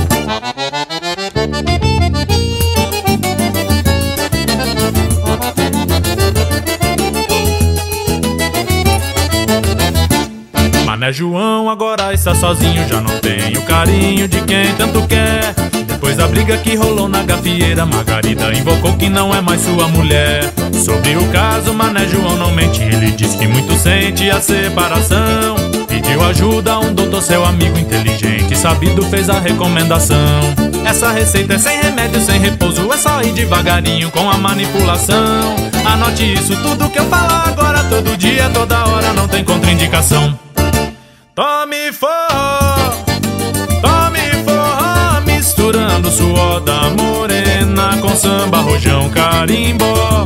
Mané 10.85 11.13
João 11.13 11.69
agora 11.69 12.13
está 12.13 12.33
sozinho. 12.33 12.87
Já 12.87 12.99
não 12.99 13.19
tem 13.19 13.57
o 13.57 13.61
carinho 13.63 14.27
de 14.27 14.41
quem 14.41 14.73
tanto 14.75 15.07
quer 15.07 15.60
depois 16.11 16.17
da 16.17 16.27
briga 16.27 16.57
que 16.57 16.75
rolou 16.75 17.07
na 17.07 17.23
gafieira, 17.23 17.85
Margarida 17.85 18.51
invocou 18.53 18.93
que 18.97 19.09
não 19.09 19.33
é 19.33 19.39
mais 19.39 19.61
sua 19.61 19.87
mulher. 19.87 20.51
Sobre 20.83 21.15
o 21.15 21.27
caso, 21.29 21.73
Mané 21.73 22.05
João 22.07 22.35
não 22.35 22.51
mente, 22.51 22.81
ele 22.81 23.11
diz 23.11 23.35
que 23.35 23.47
muito 23.47 23.77
sente 23.77 24.29
a 24.29 24.41
separação. 24.41 25.55
Pediu 25.87 26.21
ajuda 26.23 26.73
a 26.73 26.79
um 26.79 26.93
doutor, 26.93 27.21
seu 27.21 27.45
amigo 27.45 27.77
inteligente, 27.77 28.57
sabido 28.57 29.03
fez 29.03 29.29
a 29.29 29.39
recomendação. 29.39 30.41
Essa 30.85 31.11
receita 31.11 31.53
é 31.53 31.57
sem 31.57 31.81
remédio, 31.81 32.19
sem 32.21 32.39
repouso, 32.39 32.91
é 32.91 32.97
só 32.97 33.21
ir 33.21 33.33
devagarinho 33.33 34.09
com 34.11 34.29
a 34.29 34.37
manipulação. 34.37 35.55
Anote 35.85 36.33
isso, 36.33 36.55
tudo 36.61 36.89
que 36.89 36.99
eu 36.99 37.05
falar 37.05 37.47
agora, 37.47 37.83
todo 37.85 38.17
dia, 38.17 38.49
toda 38.49 38.85
hora, 38.85 39.13
não 39.13 39.27
tem 39.27 39.43
contraindicação. 39.43 40.37
Tome 41.33 41.91
forró, 41.93 42.60
suor 46.11 46.59
da 46.61 46.89
morena 46.89 47.97
com 48.01 48.13
samba, 48.15 48.57
rojão, 48.57 49.09
carimbó, 49.09 50.25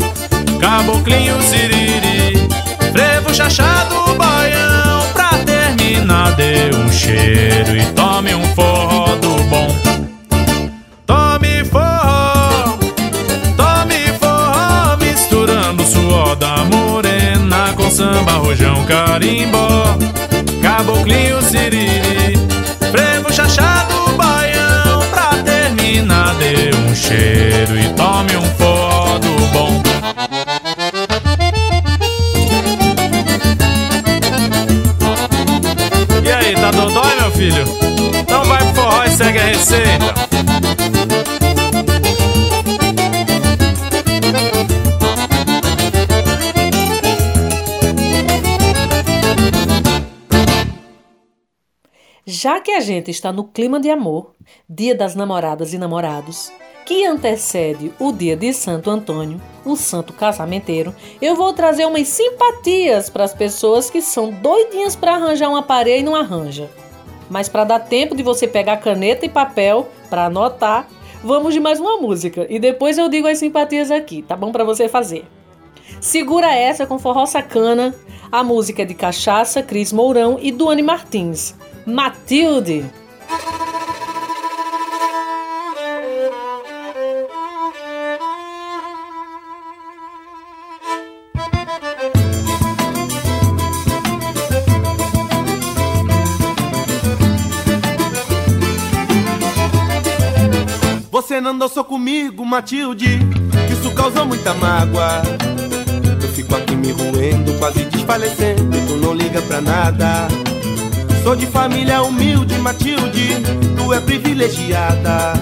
caboclinho, 0.59 1.39
siriri, 1.43 2.47
frevo, 2.91 3.33
chachado, 3.33 3.95
baião, 4.17 5.07
pra 5.13 5.29
terminar 5.45 6.31
dê 6.33 6.75
um 6.75 6.91
cheiro 6.91 7.77
e 7.77 7.85
tome 7.93 8.33
um 8.33 8.43
forró 8.55 9.15
do 9.17 9.35
bom. 9.43 9.67
Tome 11.05 11.63
forró, 11.65 12.77
tome 13.55 14.07
forró, 14.19 14.97
misturando 14.99 15.83
suor 15.85 16.35
da 16.35 16.57
morena 16.65 17.73
com 17.75 17.91
samba, 17.91 18.31
rojão, 18.33 18.83
carimbó, 18.85 19.95
caboclinho, 20.63 21.41
siriri, 21.43 22.39
frevo, 22.91 23.31
chachado, 23.31 24.04
terminar 25.85 26.33
dê 26.35 26.71
um 26.75 26.95
cheiro 26.95 27.77
e 27.77 27.93
tome 27.93 28.35
um 28.35 28.41
forró 28.55 29.19
do 29.19 29.29
bom. 29.53 29.83
E 36.23 36.31
aí, 36.31 36.55
tá 36.55 36.71
dodói, 36.71 37.15
meu 37.19 37.31
filho? 37.31 37.65
Então 38.19 38.43
vai 38.45 38.63
pro 38.63 38.81
forró 38.81 39.03
e 39.03 39.09
segue 39.11 39.37
a 39.37 39.45
receita. 39.45 40.15
Já 52.27 52.59
que 52.59 52.71
a 52.71 52.79
gente 52.79 53.11
está 53.11 53.31
no 53.31 53.43
clima 53.43 53.79
de 53.79 53.89
amor, 53.89 54.33
Dia 54.67 54.95
das 54.95 55.13
Namoradas 55.13 55.73
e 55.73 55.77
Namorados, 55.77 56.51
que 56.87 57.05
antecede 57.05 57.93
o 57.99 58.11
dia 58.11 58.35
de 58.35 58.51
Santo 58.51 58.89
Antônio, 58.89 59.39
o 59.63 59.75
santo 59.75 60.11
casamenteiro, 60.11 60.91
eu 61.21 61.35
vou 61.35 61.53
trazer 61.53 61.85
umas 61.85 62.07
simpatias 62.07 63.07
para 63.07 63.23
as 63.23 63.31
pessoas 63.31 63.91
que 63.91 64.01
são 64.01 64.31
doidinhas 64.31 64.95
para 64.95 65.13
arranjar 65.13 65.49
uma 65.49 65.61
parede 65.61 65.99
e 65.99 66.03
não 66.03 66.15
arranja. 66.15 66.67
Mas 67.29 67.47
para 67.47 67.63
dar 67.63 67.79
tempo 67.79 68.15
de 68.15 68.23
você 68.23 68.47
pegar 68.47 68.77
caneta 68.77 69.23
e 69.23 69.29
papel 69.29 69.87
para 70.09 70.25
anotar, 70.25 70.87
vamos 71.23 71.53
de 71.53 71.59
mais 71.59 71.79
uma 71.79 71.97
música 71.97 72.47
e 72.49 72.57
depois 72.57 72.97
eu 72.97 73.07
digo 73.07 73.27
as 73.27 73.37
simpatias 73.37 73.91
aqui, 73.91 74.23
tá 74.23 74.35
bom 74.35 74.51
para 74.51 74.63
você 74.63 74.89
fazer. 74.89 75.27
Segura 76.01 76.51
essa 76.51 76.87
com 76.87 76.97
forró 76.97 77.27
sacana. 77.27 77.93
A 78.31 78.43
música 78.43 78.81
é 78.81 78.85
de 78.85 78.95
Cachaça, 78.95 79.61
Cris 79.61 79.93
Mourão 79.93 80.39
e 80.41 80.51
Duane 80.51 80.81
Martins. 80.81 81.53
Matilde. 81.85 83.04
Dançou 101.65 101.83
comigo, 101.83 102.45
Matilde, 102.45 103.19
isso 103.71 103.89
causou 103.95 104.23
muita 104.23 104.53
mágoa. 104.53 105.23
Eu 106.21 106.29
fico 106.29 106.55
aqui 106.55 106.75
me 106.75 106.91
roendo, 106.91 107.53
quase 107.57 107.85
desfalecendo, 107.85 108.77
e 108.77 108.81
tu 108.81 108.93
não 108.97 109.15
liga 109.15 109.41
pra 109.41 109.61
nada. 109.61 110.27
Sou 111.23 111.35
de 111.35 111.47
família 111.47 112.03
humilde, 112.03 112.55
Matilde, 112.59 113.41
tu 113.75 113.91
é 113.91 113.99
privilegiada. 113.99 115.33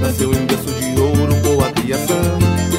Nasceu 0.00 0.34
em 0.34 0.44
berço 0.44 0.72
de 0.72 1.00
ouro, 1.00 1.32
boa 1.36 1.70
criação. 1.70 2.16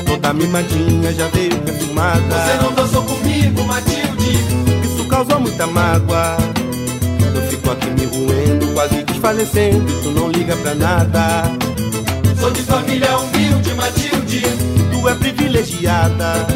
Toda 0.05 0.33
mimadinha 0.33 1.13
já 1.13 1.27
veio 1.27 1.57
perfumada. 1.59 2.19
Você 2.19 2.61
não 2.61 2.73
dançou 2.73 3.03
comigo, 3.03 3.63
Matilde. 3.63 4.33
Isso 4.83 5.07
causou 5.07 5.39
muita 5.39 5.65
mágoa. 5.65 6.35
Eu 7.33 7.41
fico 7.43 7.71
aqui 7.71 7.89
me 7.91 8.05
roendo, 8.05 8.67
quase 8.73 9.01
desfalecendo, 9.03 9.89
e 9.89 10.01
tu 10.03 10.11
não 10.11 10.29
liga 10.29 10.57
pra 10.57 10.75
nada. 10.75 11.69
Sou 12.39 12.51
de 12.51 12.61
família 12.61 13.17
humilde, 13.17 13.73
Matilde. 13.73 14.41
Tu 14.91 15.09
é 15.09 15.15
privilegiada. 15.15 16.47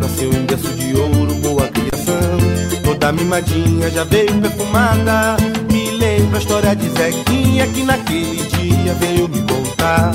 Nasceu 0.00 0.32
em 0.32 0.46
berço 0.46 0.70
de 0.70 0.94
ouro, 0.96 1.34
boa 1.34 1.68
criação. 1.68 2.38
Toda 2.82 3.12
mimadinha 3.12 3.90
já 3.90 4.04
veio 4.04 4.32
perfumada. 4.40 5.36
Me 5.70 5.90
lembra 5.90 6.38
a 6.38 6.40
história 6.40 6.74
de 6.74 6.88
Zequinha 6.88 7.66
que 7.66 7.82
naquele 7.82 8.42
dia 8.46 8.94
veio 8.94 9.28
me 9.28 9.42
contar. 9.42 10.12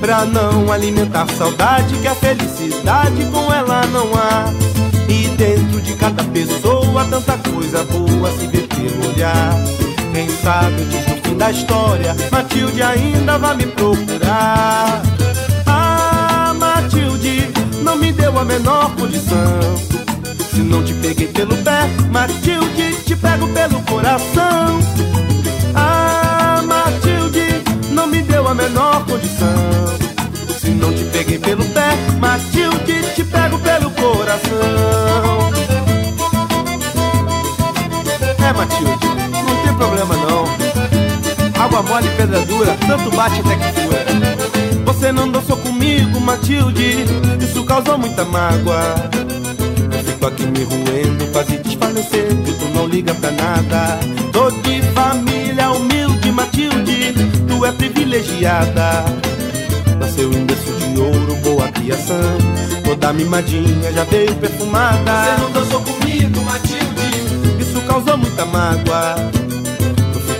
Pra 0.00 0.24
não 0.24 0.72
alimentar 0.72 1.28
saudade, 1.36 1.94
que 1.96 2.08
a 2.08 2.14
felicidade 2.14 3.24
com 3.26 3.52
ela 3.52 3.86
não 3.88 4.10
há. 4.14 4.50
E 5.06 5.28
dentro 5.36 5.82
de 5.82 5.92
cada 5.96 6.24
pessoa 6.24 7.04
tanta 7.10 7.36
coisa 7.50 7.84
boa 7.84 8.30
se 8.38 8.46
vê 8.46 8.62
pelo 8.62 9.12
olhar. 9.12 9.54
Quem 10.14 10.28
sabe 10.28 10.82
antes 10.82 11.04
do 11.06 11.13
fim 11.24 11.36
da 11.36 11.50
história, 11.50 12.14
Matilde 12.30 12.82
ainda 12.82 13.38
vai 13.38 13.56
me 13.56 13.66
procurar. 13.66 15.02
Ah, 15.66 16.54
Matilde, 16.56 17.48
não 17.82 17.96
me 17.96 18.12
deu 18.12 18.38
a 18.38 18.44
menor 18.44 18.94
condição. 18.94 19.76
Se 20.50 20.60
não 20.60 20.84
te 20.84 20.94
peguei 20.94 21.26
pelo 21.28 21.56
pé, 21.58 21.88
Matilde, 22.10 22.96
te 23.04 23.16
pego 23.16 23.48
pelo 23.48 23.80
coração. 23.82 24.78
Mole 41.94 42.08
pedra 42.16 42.40
dura, 42.40 42.76
tanto 42.88 43.08
bate 43.14 43.40
até 43.40 43.54
que 43.54 43.80
fura. 43.80 44.04
Você 44.84 45.12
não 45.12 45.30
dançou 45.30 45.56
comigo, 45.58 46.20
Matilde, 46.20 47.04
isso 47.40 47.62
causou 47.62 47.96
muita 47.96 48.24
mágoa. 48.24 48.96
Eu 49.92 50.04
fico 50.04 50.26
aqui 50.26 50.44
me 50.44 50.64
roendo, 50.64 51.24
quase 51.32 51.56
desfalecendo, 51.58 52.52
tu 52.52 52.64
não 52.74 52.88
liga 52.88 53.14
pra 53.14 53.30
nada. 53.30 54.00
Tô 54.32 54.50
de 54.50 54.82
família 54.92 55.70
humilde, 55.70 56.32
Matilde, 56.32 57.14
tu 57.46 57.64
é 57.64 57.70
privilegiada. 57.70 59.04
Nasceu 60.00 60.32
em 60.32 60.44
berço 60.46 60.72
de 60.72 61.00
ouro, 61.00 61.36
boa 61.44 61.68
criação. 61.68 62.38
Toda 62.84 63.12
mimadinha 63.12 63.92
já 63.92 64.02
veio 64.02 64.34
perfumada. 64.34 65.12
Você 65.12 65.42
não 65.42 65.52
dançou 65.52 65.80
comigo, 65.82 66.42
Matilde, 66.42 67.60
isso 67.60 67.80
causou 67.82 68.18
muita 68.18 68.44
mágoa. 68.46 69.43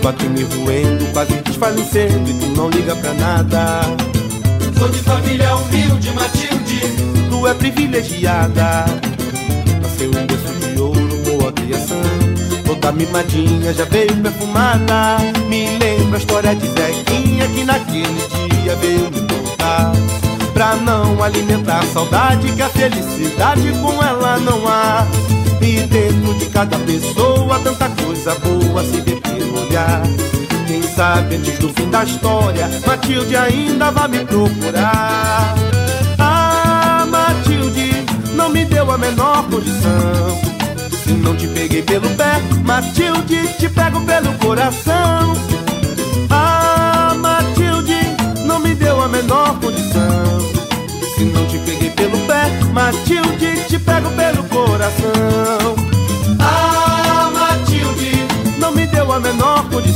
Fico 0.05 0.17
aqui 0.17 0.29
me 0.29 0.43
roendo, 0.43 1.07
quase 1.15 1.33
desfalecendo, 1.37 2.29
e 2.29 2.35
tu 2.35 2.47
não 2.49 2.69
liga 2.69 2.95
pra 2.95 3.15
nada. 3.15 3.81
Sou 4.79 4.87
de 4.91 4.99
família 4.99 5.57
humilde, 5.57 6.11
Matilde, 6.11 6.81
tu 7.31 7.47
é 7.47 7.55
privilegiada. 7.55 8.85
Nasceu 9.81 10.11
em 10.11 10.27
berço 10.27 10.53
de 10.61 10.79
ouro, 10.79 11.23
boa 11.25 11.51
criação. 11.53 12.03
Toda 12.67 12.93
mimadinha 12.93 13.73
já 13.73 13.87
veio 13.87 14.15
perfumada. 14.17 15.17
Me 15.49 15.79
lembra 15.79 16.19
a 16.19 16.21
história 16.21 16.55
de 16.55 16.67
Zequinha 16.69 17.49
que 17.49 17.65
naquele 17.65 18.61
dia 18.61 18.77
veio 18.77 19.11
me 19.11 19.21
contar. 19.21 19.91
Pra 20.53 20.77
não 20.77 21.23
alimentar 21.23 21.79
a 21.79 21.87
saudade, 21.87 22.53
que 22.53 22.61
a 22.61 22.69
felicidade 22.69 23.73
com 23.81 24.05
ela 24.05 24.39
não 24.41 24.69
há. 24.69 25.07
E 25.63 25.81
dentro 25.87 26.35
de 26.35 26.45
cada 26.51 26.79
pessoa, 26.81 27.59
tanta 27.61 27.89
coisa 27.89 28.35
boa 28.35 28.85
se 28.85 29.01
vê 29.01 29.14
olhar. 29.75 30.03
Quem 30.67 30.83
sabe 30.83 31.37
antes 31.37 31.59
do 31.59 31.69
fim 31.71 31.91
da 31.91 32.05
história, 32.05 32.69
Matilde 32.87 33.37
ainda 33.37 33.91
vai 33.91 34.09
me 34.09 34.25
procurar. 34.25 35.55
Ah, 36.19 37.05
Matilde, 37.09 38.05
não 38.35 38.49
me 38.49 38.65
deu 38.65 38.91
a 38.91 38.97
menor 38.97 39.45
condição. 39.45 40.41
Se 41.03 41.13
não 41.13 41.37
te 41.37 41.49
peguei 41.49 41.83
pelo 41.83 42.09
pé, 42.11 42.41
Matilde, 42.65 43.49
te 43.59 43.69
pego 43.69 44.01
pelo 44.03 44.33
coração. 44.39 45.35
Ah, 46.31 47.15
Matilde, 47.19 47.99
não 48.47 48.61
me 48.61 48.75
deu 48.75 49.03
a 49.03 49.09
menor 49.09 49.59
condição. 49.61 50.41
Se 51.17 51.25
não 51.25 51.45
te 51.47 51.59
peguei 51.59 51.91
pelo 51.91 52.19
pé, 52.27 52.49
Matilde, 52.73 53.65
te 53.69 53.79
pego 53.79 54.09
pelo 54.11 54.43
coração. 54.45 55.94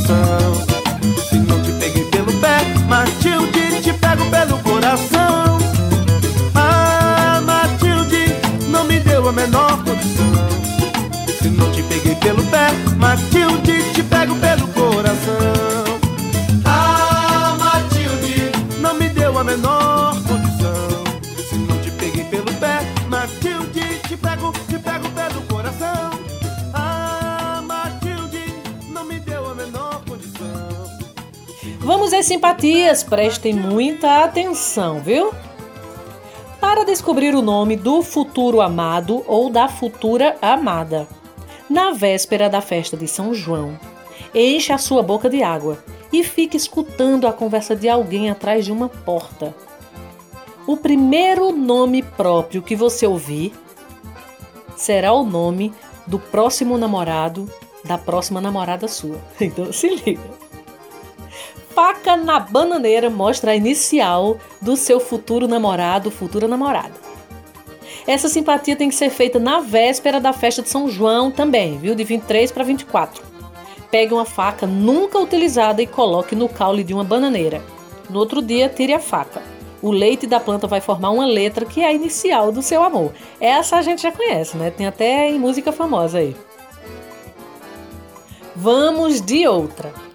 Menor 0.09 0.78
Às 32.19 32.27
simpatias, 32.27 33.05
prestem 33.05 33.55
muita 33.55 34.25
atenção, 34.25 34.99
viu? 34.99 35.33
Para 36.61 36.85
descobrir 36.85 37.33
o 37.33 37.41
nome 37.41 37.77
do 37.77 38.03
futuro 38.03 38.61
amado 38.61 39.23
ou 39.29 39.49
da 39.49 39.69
futura 39.69 40.37
amada. 40.43 41.07
Na 41.71 41.93
véspera 41.93 42.51
da 42.51 42.61
festa 42.61 42.97
de 42.97 43.07
São 43.07 43.33
João, 43.33 43.79
enche 44.35 44.73
a 44.73 44.79
sua 44.79 45.01
boca 45.01 45.31
de 45.31 45.45
água 45.45 45.79
e 46.13 46.25
fique 46.25 46.57
escutando 46.57 47.25
a 47.25 47.33
conversa 47.33 47.77
de 47.77 47.89
alguém 47.89 48.29
atrás 48.29 48.65
de 48.65 48.73
uma 48.73 48.89
porta. 48.89 49.55
O 50.67 50.77
primeiro 50.77 51.53
nome 51.53 52.03
próprio 52.03 52.63
que 52.63 52.75
você 52.75 53.07
ouvir 53.07 53.53
será 54.77 55.13
o 55.13 55.23
nome 55.23 55.73
do 56.05 56.19
próximo 56.19 56.77
namorado 56.77 57.49
da 57.85 57.97
próxima 57.97 58.41
namorada 58.41 58.89
sua. 58.89 59.21
Então 59.41 59.73
se 59.73 59.89
liga. 59.89 60.48
Faca 61.75 62.17
na 62.17 62.41
bananeira 62.41 63.09
mostra 63.09 63.53
a 63.53 63.57
inicial 63.57 64.39
do 64.61 64.77
seu 64.77 64.99
futuro 64.99 65.47
namorado, 65.47 66.11
futura 66.11 66.49
namorada. 66.49 66.95
Essa 68.07 68.29
simpatia 68.29 68.75
tem 68.75 68.89
que 68.89 68.95
ser 68.95 69.11
feita 69.11 69.39
na 69.39 69.61
véspera 69.61 70.19
da 70.19 70.33
festa 70.33 70.63
de 70.63 70.69
São 70.69 70.89
João 70.89 71.31
também, 71.31 71.79
viu? 71.79 71.95
De 71.95 72.05
23 72.05 72.51
para 72.51 72.65
24. 72.65 73.23
Pegue 73.91 74.15
uma 74.15 74.25
faca 74.25 74.67
nunca 74.67 75.19
utilizada 75.19 75.83
e 75.83 75.87
coloque 75.87 76.35
no 76.35 76.49
caule 76.49 76.83
de 76.83 76.95
uma 76.95 77.05
bananeira. 77.05 77.63
No 78.09 78.19
outro 78.19 78.41
dia, 78.41 78.69
tire 78.69 78.95
a 78.95 78.99
faca. 78.99 79.43
O 79.81 79.91
leite 79.91 80.27
da 80.27 80.41
planta 80.41 80.67
vai 80.67 80.81
formar 80.81 81.11
uma 81.11 81.27
letra 81.27 81.65
que 81.65 81.81
é 81.81 81.87
a 81.87 81.93
inicial 81.93 82.51
do 82.51 82.63
seu 82.63 82.83
amor. 82.83 83.13
Essa 83.41 83.77
a 83.77 83.83
gente 83.83 84.03
já 84.03 84.11
conhece, 84.11 84.57
né? 84.57 84.71
Tem 84.71 84.87
até 84.87 85.31
em 85.31 85.39
música 85.39 85.71
famosa 85.71 86.19
aí. 86.19 86.35
Vamos 88.57 89.21
de 89.21 89.47
outra. 89.47 90.08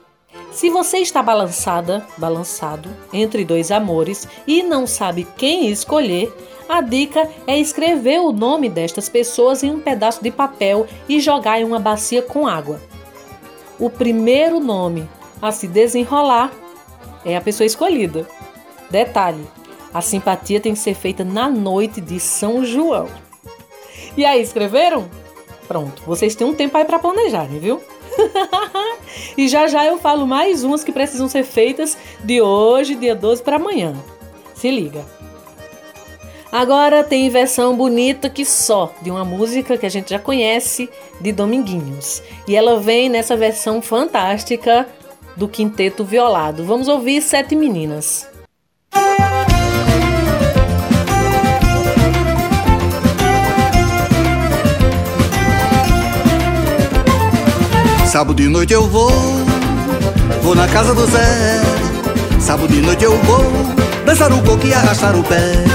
Se 0.53 0.69
você 0.69 0.99
está 0.99 1.21
balançada, 1.23 2.05
balançado 2.15 2.89
entre 3.11 3.43
dois 3.43 3.71
amores 3.71 4.27
e 4.45 4.61
não 4.61 4.85
sabe 4.85 5.27
quem 5.35 5.67
escolher, 5.69 6.31
a 6.69 6.79
dica 6.79 7.27
é 7.47 7.57
escrever 7.59 8.19
o 8.19 8.31
nome 8.31 8.69
destas 8.69 9.09
pessoas 9.09 9.63
em 9.63 9.71
um 9.71 9.79
pedaço 9.79 10.23
de 10.23 10.29
papel 10.29 10.85
e 11.09 11.19
jogar 11.19 11.59
em 11.59 11.65
uma 11.65 11.79
bacia 11.79 12.21
com 12.21 12.47
água. 12.47 12.79
O 13.79 13.89
primeiro 13.89 14.59
nome 14.59 15.09
a 15.41 15.51
se 15.51 15.67
desenrolar 15.67 16.51
é 17.25 17.35
a 17.35 17.41
pessoa 17.41 17.65
escolhida. 17.65 18.27
Detalhe: 18.91 19.45
a 19.91 20.01
simpatia 20.01 20.59
tem 20.59 20.73
que 20.73 20.79
ser 20.79 20.93
feita 20.93 21.23
na 21.23 21.49
noite 21.49 21.99
de 21.99 22.19
São 22.19 22.63
João. 22.63 23.09
E 24.15 24.23
aí, 24.23 24.41
escreveram? 24.41 25.09
Pronto, 25.67 26.03
vocês 26.05 26.35
têm 26.35 26.45
um 26.45 26.53
tempo 26.53 26.77
aí 26.77 26.85
para 26.85 26.99
planejarem, 26.99 27.57
viu? 27.57 27.81
e 29.37 29.47
já 29.47 29.67
já 29.67 29.85
eu 29.85 29.97
falo 29.97 30.27
mais 30.27 30.63
umas 30.63 30.83
que 30.83 30.91
precisam 30.91 31.27
ser 31.27 31.43
feitas 31.43 31.97
de 32.23 32.41
hoje, 32.41 32.95
dia 32.95 33.15
12 33.15 33.41
para 33.43 33.57
amanhã. 33.57 33.95
Se 34.55 34.69
liga. 34.69 35.05
Agora 36.51 37.03
tem 37.03 37.27
versão 37.31 37.75
bonita 37.75 38.29
que 38.29 38.45
só 38.45 38.93
de 39.01 39.09
uma 39.09 39.25
música 39.25 39.75
que 39.75 39.87
a 39.87 39.89
gente 39.89 40.11
já 40.11 40.19
conhece 40.19 40.87
de 41.19 41.31
Dominguinhos. 41.31 42.21
E 42.47 42.55
ela 42.55 42.79
vem 42.79 43.09
nessa 43.09 43.35
versão 43.35 43.81
fantástica 43.81 44.87
do 45.35 45.47
Quinteto 45.47 46.03
Violado. 46.05 46.63
Vamos 46.63 46.87
ouvir 46.87 47.21
Sete 47.21 47.55
Meninas. 47.55 48.29
Sábado 58.13 58.35
de 58.35 58.47
noite 58.47 58.71
eu 58.71 58.87
vou, 58.87 59.11
vou 60.43 60.53
na 60.53 60.67
casa 60.67 60.93
do 60.93 61.03
Zé. 61.07 61.63
Sábado 62.39 62.67
de 62.67 62.79
noite 62.79 63.03
eu 63.03 63.17
vou, 63.23 63.43
dançar 64.05 64.31
o 64.31 64.39
coco 64.43 64.67
e 64.67 64.71
arrastar 64.71 65.15
o 65.15 65.23
pé. 65.23 65.65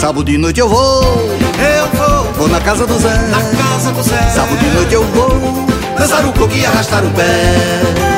Sábado 0.00 0.24
de 0.24 0.36
noite 0.38 0.58
eu 0.58 0.68
vou, 0.68 1.04
eu 1.04 1.86
vou, 1.94 2.32
vou 2.32 2.48
na 2.48 2.60
casa 2.60 2.84
do 2.84 2.98
Zé. 2.98 3.16
na 3.28 3.64
casa 3.64 3.92
do 3.92 4.02
Zé. 4.02 4.28
Sábado 4.34 4.56
de 4.56 4.70
noite 4.70 4.94
eu 4.94 5.04
vou, 5.04 5.30
dançar 5.96 6.26
o 6.26 6.32
coco 6.32 6.52
e 6.52 6.66
arrastar 6.66 7.04
o 7.04 7.10
pé. 7.10 8.15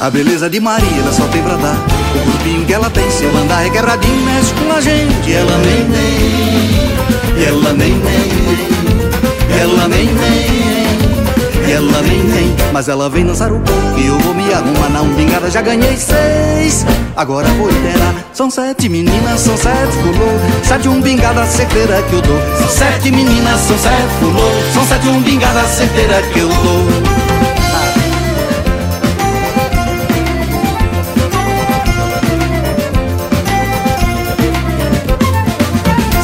A 0.00 0.08
beleza 0.08 0.48
de 0.48 0.58
Maria 0.60 0.88
ela 0.98 1.12
só 1.12 1.26
tem 1.26 1.42
pra 1.42 1.56
dar. 1.56 1.76
O 2.14 2.30
corpinho 2.30 2.64
que 2.64 2.72
ela 2.72 2.88
tem, 2.88 3.10
seu 3.10 3.28
andar 3.36 3.66
é 3.66 3.68
quebradinho, 3.68 4.24
mexe 4.24 4.54
com 4.54 4.72
a 4.72 4.80
gente. 4.80 5.30
Ela 5.30 5.58
nem 5.58 5.84
nem, 5.90 7.46
ela 7.46 7.72
nem 7.74 7.92
nem, 7.98 9.60
ela 9.60 9.88
nem 9.88 10.06
nem, 10.06 11.70
ela 11.70 12.00
nem 12.00 12.24
nem. 12.24 12.56
Mas 12.72 12.88
ela 12.88 13.10
vem 13.10 13.26
dançar 13.26 13.52
o 13.52 13.60
pouco 13.60 13.98
e 13.98 14.06
eu 14.06 14.18
vou 14.20 14.32
me 14.32 14.50
arrumar 14.54 14.88
na 14.88 15.02
umbigada, 15.02 15.50
já 15.50 15.60
ganhei 15.60 15.98
seis. 15.98 16.86
Agora 17.14 17.46
vou 17.48 17.70
interar, 17.70 18.14
são 18.32 18.50
sete 18.50 18.88
meninas, 18.88 19.40
são 19.40 19.54
sete 19.54 19.98
pulou, 19.98 20.40
sete 20.62 20.88
umbingada 20.88 21.44
certeira 21.44 22.02
que 22.08 22.14
eu 22.14 22.22
dou. 22.22 22.40
São 22.56 22.68
sete 22.70 23.10
meninas, 23.10 23.60
são 23.60 23.76
sete 23.76 24.14
pulou, 24.18 24.50
são 24.72 24.86
sete 24.86 25.08
umbingada 25.08 25.62
certeira 25.68 26.22
que 26.32 26.38
eu 26.38 26.48
dou. 26.48 27.19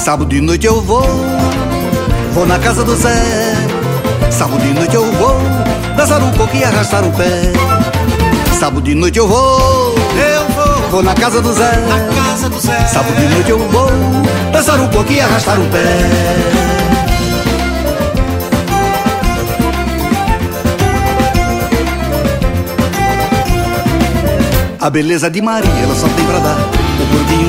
Sábado 0.06 0.28
de 0.28 0.40
noite 0.40 0.64
eu 0.64 0.80
vou, 0.80 1.04
vou 2.32 2.46
na 2.46 2.60
casa 2.60 2.84
do 2.84 2.94
Zé. 2.94 3.12
Sábado 4.30 4.62
de 4.62 4.72
noite 4.72 4.94
eu 4.94 5.04
vou, 5.14 5.36
dançar 5.96 6.22
um 6.22 6.30
pouco 6.30 6.56
e 6.56 6.62
arrastar 6.62 7.02
o 7.04 7.10
pé. 7.10 7.52
Sábado 8.56 8.82
de 8.82 8.94
noite 8.94 9.18
eu 9.18 9.26
vou, 9.26 9.96
eu 9.98 10.48
vou, 10.54 10.90
vou 10.90 11.02
na 11.02 11.12
casa 11.12 11.42
do 11.42 11.52
Zé. 11.52 11.72
Na 11.88 12.14
casa 12.14 12.48
do 12.48 12.60
Zé. 12.60 12.86
Sábado 12.86 13.16
de 13.16 13.34
noite 13.34 13.50
eu 13.50 13.58
vou, 13.58 13.90
dançar 14.52 14.78
um 14.78 14.86
pouco 14.86 15.10
e 15.12 15.20
arrastar 15.20 15.58
o 15.58 15.64
pé. 15.70 15.84
A 24.78 24.88
beleza 24.88 25.28
de 25.28 25.42
Maria, 25.42 25.68
ela 25.82 25.96
só 25.96 26.06
tem 26.06 26.24
pra 26.26 26.38
dar 26.38 26.95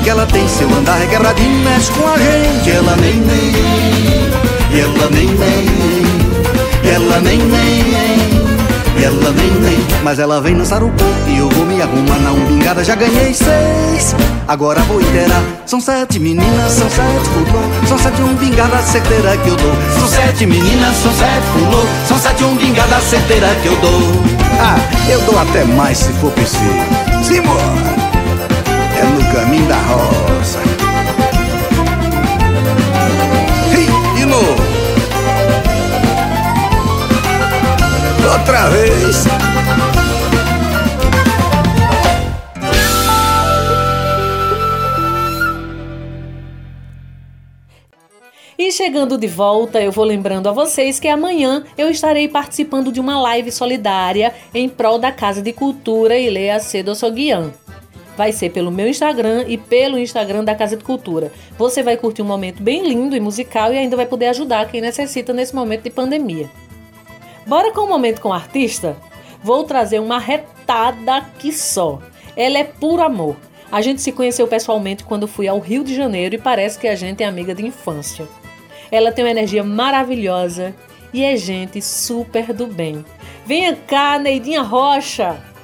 que 0.07 0.09
ela 0.09 0.25
tem, 0.25 0.47
seu 0.47 0.69
andar 0.69 1.01
é 1.01 1.05
quebradinho, 1.05 1.63
mexe 1.65 1.91
com 1.91 2.07
a 2.07 2.17
gente. 2.17 2.71
Ela 2.71 2.95
nem 2.95 3.15
nem, 3.15 4.79
ela 4.79 5.09
nem 5.11 5.27
nem, 5.27 6.93
ela 6.93 7.19
nem 7.19 7.37
nem, 7.39 9.03
ela 9.03 9.31
nem 9.31 9.51
nem. 9.59 9.77
Mas 10.03 10.17
ela 10.17 10.39
vem 10.39 10.55
dançar 10.55 10.81
o 10.81 10.87
corpo 10.87 11.29
e 11.29 11.39
eu 11.39 11.49
vou 11.49 11.65
me 11.65 11.81
arrumar 11.81 12.19
na 12.19 12.31
umbingada. 12.31 12.85
Já 12.85 12.95
ganhei 12.95 13.33
seis, 13.33 14.15
agora 14.47 14.79
vou 14.83 15.01
inteirar. 15.01 15.43
São 15.65 15.81
sete 15.81 16.19
meninas, 16.19 16.71
são 16.71 16.89
sete 16.89 17.29
pulou, 17.33 17.63
são 17.87 17.97
sete 17.97 18.21
umbingadas 18.21 18.85
certeira 18.85 19.35
que 19.35 19.49
eu 19.49 19.55
dou. 19.57 19.75
São 19.99 20.07
sete 20.07 20.45
meninas, 20.45 20.95
são 20.95 21.13
sete 21.13 21.45
pulou, 21.51 21.85
são 22.07 22.17
sete 22.17 22.43
umbingadas 22.45 23.03
certeira 23.03 23.53
que 23.61 23.67
eu 23.67 23.75
dou. 23.75 24.01
Ah, 24.61 24.77
eu 25.11 25.19
dou 25.21 25.37
até 25.37 25.65
mais 25.65 25.97
se 25.97 26.13
for 26.13 26.31
preciso. 26.31 26.63
Simbora! 27.23 27.96
É 29.57 29.61
no 29.61 29.65
caminho 29.65 29.67
da 29.67 29.77
roça. 29.77 30.59
E, 33.73 34.19
de 34.19 34.25
novo. 34.25 34.61
Outra 38.31 38.69
vez. 38.69 39.25
E 48.59 48.71
chegando 48.71 49.17
de 49.17 49.27
volta, 49.27 49.79
eu 49.79 49.91
vou 49.91 50.03
lembrando 50.03 50.49
a 50.49 50.51
vocês 50.51 50.99
que 50.99 51.07
amanhã 51.07 51.63
eu 51.77 51.89
estarei 51.89 52.27
participando 52.27 52.91
de 52.91 52.99
uma 52.99 53.19
live 53.21 53.51
solidária 53.51 54.33
em 54.53 54.67
prol 54.67 54.97
da 54.97 55.11
Casa 55.11 55.41
de 55.41 55.53
Cultura 55.53 56.17
Ilea 56.17 56.59
Cedo 56.59 56.95
Soguian 56.95 57.53
vai 58.17 58.31
ser 58.31 58.49
pelo 58.49 58.71
meu 58.71 58.87
Instagram 58.87 59.45
e 59.47 59.57
pelo 59.57 59.99
Instagram 59.99 60.43
da 60.43 60.55
Casa 60.55 60.75
de 60.75 60.83
Cultura. 60.83 61.31
Você 61.55 61.83
vai 61.83 61.95
curtir 61.95 62.23
um 62.23 62.25
momento 62.25 62.63
bem 62.63 62.81
lindo 62.81 63.15
e 63.15 63.19
musical 63.19 63.71
e 63.71 63.77
ainda 63.77 63.95
vai 63.95 64.07
poder 64.07 64.25
ajudar 64.29 64.67
quem 64.67 64.81
necessita 64.81 65.31
nesse 65.31 65.55
momento 65.55 65.83
de 65.83 65.91
pandemia. 65.91 66.49
Bora 67.45 67.71
com 67.71 67.81
o 67.81 67.85
um 67.85 67.89
momento 67.89 68.19
com 68.19 68.29
o 68.29 68.33
artista? 68.33 68.97
Vou 69.43 69.63
trazer 69.63 69.99
uma 69.99 70.17
retada 70.17 71.21
que 71.37 71.53
só. 71.53 72.01
Ela 72.35 72.57
é 72.57 72.63
puro 72.63 73.03
amor. 73.03 73.37
A 73.71 73.81
gente 73.81 74.01
se 74.01 74.11
conheceu 74.11 74.47
pessoalmente 74.47 75.03
quando 75.03 75.27
fui 75.27 75.47
ao 75.47 75.59
Rio 75.59 75.83
de 75.83 75.95
Janeiro 75.95 76.35
e 76.35 76.39
parece 76.39 76.79
que 76.79 76.87
a 76.87 76.95
gente 76.95 77.21
é 77.21 77.27
amiga 77.27 77.53
de 77.53 77.65
infância. 77.65 78.27
Ela 78.91 79.11
tem 79.11 79.23
uma 79.23 79.31
energia 79.31 79.63
maravilhosa 79.63 80.73
e 81.13 81.23
é 81.23 81.37
gente 81.37 81.81
super 81.81 82.51
do 82.51 82.65
bem. 82.65 83.05
Venha 83.45 83.75
cá, 83.75 84.17
Neidinha 84.17 84.63
Rocha! 84.63 85.56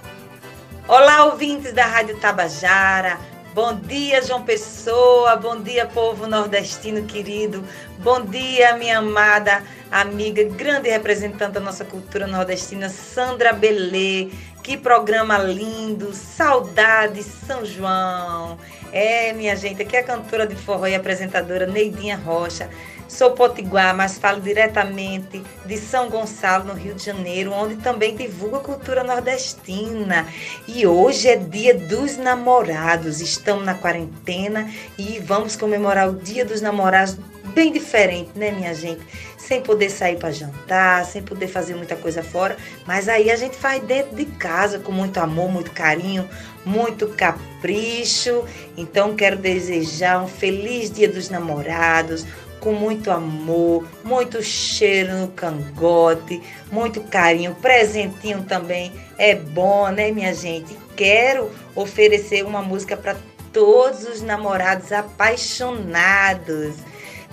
Olá, 0.96 1.26
ouvintes 1.26 1.74
da 1.74 1.88
Rádio 1.88 2.20
Tabajara. 2.20 3.18
Bom 3.56 3.74
dia, 3.74 4.22
João 4.22 4.44
Pessoa. 4.44 5.36
Bom 5.36 5.60
dia, 5.60 5.88
povo 5.88 6.28
nordestino 6.28 7.08
querido. 7.08 7.64
Bom 7.98 8.24
dia, 8.24 8.78
minha 8.78 9.00
amada 9.00 9.64
amiga, 9.92 10.44
grande 10.44 10.92
representante 10.92 11.54
da 11.54 11.60
nossa 11.60 11.84
cultura 11.84 12.28
nordestina, 12.28 12.90
Sandra 12.90 13.52
Belê. 13.54 14.30
Que 14.62 14.78
programa 14.78 15.40
lindo. 15.40 16.14
Saudade, 16.14 17.24
São 17.24 17.66
João. 17.66 18.60
É, 18.92 19.34
minha 19.34 19.56
gente, 19.56 19.82
aqui 19.82 19.98
é 19.98 20.02
a 20.02 20.04
cantora 20.04 20.46
de 20.46 20.56
forró 20.56 20.86
e 20.86 20.94
apresentadora 20.94 21.66
Neidinha 21.66 22.18
Rocha. 22.18 22.70
Sou 23.14 23.30
potiguar, 23.30 23.96
mas 23.96 24.18
falo 24.18 24.42
diretamente 24.42 25.44
de 25.68 25.78
São 25.78 26.10
Gonçalo, 26.10 26.64
no 26.64 26.74
Rio 26.74 26.96
de 26.96 27.06
Janeiro, 27.06 27.52
onde 27.52 27.76
também 27.76 28.16
divulgo 28.16 28.56
a 28.56 28.60
cultura 28.60 29.04
nordestina. 29.04 30.26
E 30.68 30.88
hoje 30.88 31.28
é 31.28 31.36
dia 31.36 31.76
dos 31.76 32.18
namorados. 32.18 33.22
Estamos 33.22 33.64
na 33.64 33.76
quarentena 33.76 34.68
e 34.98 35.20
vamos 35.20 35.56
comemorar 35.56 36.10
o 36.10 36.16
dia 36.16 36.44
dos 36.44 36.60
namorados 36.60 37.16
bem 37.54 37.72
diferente, 37.72 38.32
né, 38.36 38.52
minha 38.52 38.74
gente? 38.74 39.02
Sem 39.38 39.62
poder 39.62 39.92
sair 39.92 40.18
para 40.18 40.32
jantar, 40.32 41.06
sem 41.06 41.22
poder 41.22 41.48
fazer 41.48 41.76
muita 41.76 41.96
coisa 41.96 42.24
fora, 42.24 42.58
mas 42.88 43.08
aí 43.08 43.30
a 43.30 43.36
gente 43.36 43.56
faz 43.56 43.84
dentro 43.84 44.16
de 44.16 44.26
casa 44.26 44.80
com 44.80 44.92
muito 44.92 45.20
amor, 45.20 45.52
muito 45.52 45.70
carinho, 45.72 46.28
muito 46.66 47.08
capricho. 47.10 48.44
Então 48.78 49.16
quero 49.16 49.38
desejar 49.38 50.24
um 50.24 50.28
feliz 50.28 50.90
Dia 50.90 51.10
dos 51.10 51.30
Namorados, 51.30 52.26
com 52.64 52.72
muito 52.72 53.12
amor, 53.12 53.86
muito 54.06 54.42
cheiro 54.42 55.18
no 55.18 55.28
cangote, 55.28 56.42
muito 56.72 57.02
carinho, 57.02 57.54
presentinho 57.56 58.42
também 58.44 58.90
é 59.18 59.36
bom, 59.36 59.90
né, 59.90 60.12
minha 60.12 60.34
gente? 60.34 60.74
Quero 60.96 61.52
oferecer 61.76 62.46
uma 62.46 62.62
música 62.62 62.96
para 62.96 63.18
todos 63.52 64.08
os 64.08 64.22
namorados 64.22 64.94
apaixonados. 64.94 66.76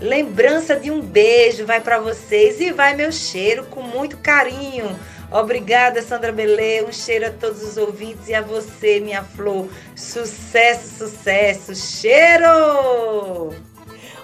Lembrança 0.01 0.75
de 0.75 0.91
um 0.91 1.01
beijo 1.01 1.65
vai 1.65 1.81
para 1.81 2.01
vocês 2.01 2.61
e 2.61 2.73
vai 2.73 2.97
meu 2.97 3.13
cheiro 3.13 3.65
com 3.67 3.83
muito 3.83 4.17
carinho. 4.17 4.99
Obrigada, 5.31 6.03
Sandra 6.03 6.33
Belê. 6.33 6.83
Um 6.83 6.93
cheiro 6.93 7.29
a 7.29 7.31
todos 7.31 7.63
os 7.63 7.77
ouvintes 7.77 8.27
e 8.27 8.35
a 8.35 8.43
você, 8.43 8.99
minha 8.99 9.23
flor. 9.23 9.69
Sucesso, 9.95 11.07
sucesso. 11.07 11.73
Cheiro! 11.77 13.55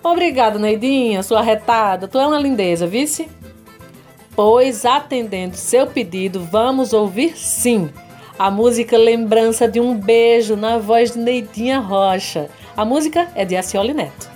Obrigada, 0.06 0.56
Neidinha, 0.56 1.20
sua 1.20 1.42
retada. 1.42 2.06
Tu 2.06 2.16
é 2.16 2.24
uma 2.24 2.38
lindeza, 2.38 2.86
vice? 2.86 3.28
Pois, 4.36 4.84
atendendo 4.84 5.56
seu 5.56 5.84
pedido, 5.88 6.40
vamos 6.40 6.92
ouvir 6.92 7.36
sim 7.36 7.90
a 8.38 8.48
música 8.48 8.96
Lembrança 8.96 9.66
de 9.66 9.80
um 9.80 9.96
Beijo 9.98 10.54
na 10.54 10.78
voz 10.78 11.12
de 11.12 11.18
Neidinha 11.18 11.80
Rocha. 11.80 12.48
A 12.76 12.84
música 12.84 13.28
é 13.34 13.44
de 13.44 13.56
Acioli 13.56 13.92
Neto. 13.92 14.35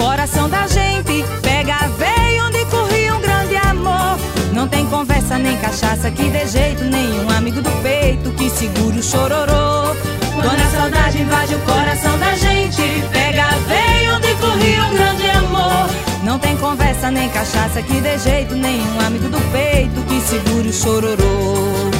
Coração 0.00 0.48
da 0.48 0.66
gente, 0.66 1.22
pega 1.42 1.74
a 1.74 1.86
veia 1.88 2.44
onde 2.46 2.64
corria 2.66 3.14
um 3.14 3.20
grande 3.20 3.56
amor. 3.56 4.18
Não 4.54 4.66
tem 4.66 4.86
conversa 4.86 5.36
nem 5.36 5.56
cachaça 5.58 6.10
que 6.10 6.24
dê 6.30 6.46
jeito, 6.46 6.84
nenhum 6.84 7.28
amigo 7.30 7.60
do 7.60 7.70
peito 7.82 8.30
que 8.32 8.48
segure 8.48 8.98
o 8.98 9.02
chororô. 9.02 9.94
Quando 10.34 10.60
a 10.60 10.70
saudade 10.70 11.20
invade 11.20 11.54
o 11.54 11.58
coração 11.60 12.18
da 12.18 12.34
gente, 12.34 12.82
pega 13.12 13.44
a 13.44 13.56
veia 13.68 14.14
onde 14.16 14.34
corria 14.36 14.84
um 14.86 14.94
grande 14.94 15.30
amor. 15.32 15.90
Não 16.24 16.38
tem 16.38 16.56
conversa 16.56 17.10
nem 17.10 17.28
cachaça 17.28 17.82
que 17.82 18.00
dê 18.00 18.18
jeito, 18.18 18.54
nenhum 18.54 19.00
amigo 19.06 19.28
do 19.28 19.40
peito 19.52 20.00
que 20.08 20.20
segure 20.22 20.68
o 20.68 20.72
chororô. 20.72 21.90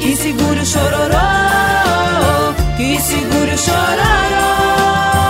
Que 0.00 0.16
segure 0.16 0.60
o 0.60 0.66
chororô, 0.66 1.14
que 2.76 3.00
segure 3.00 3.54
o 3.54 3.58
chororô. 3.58 5.29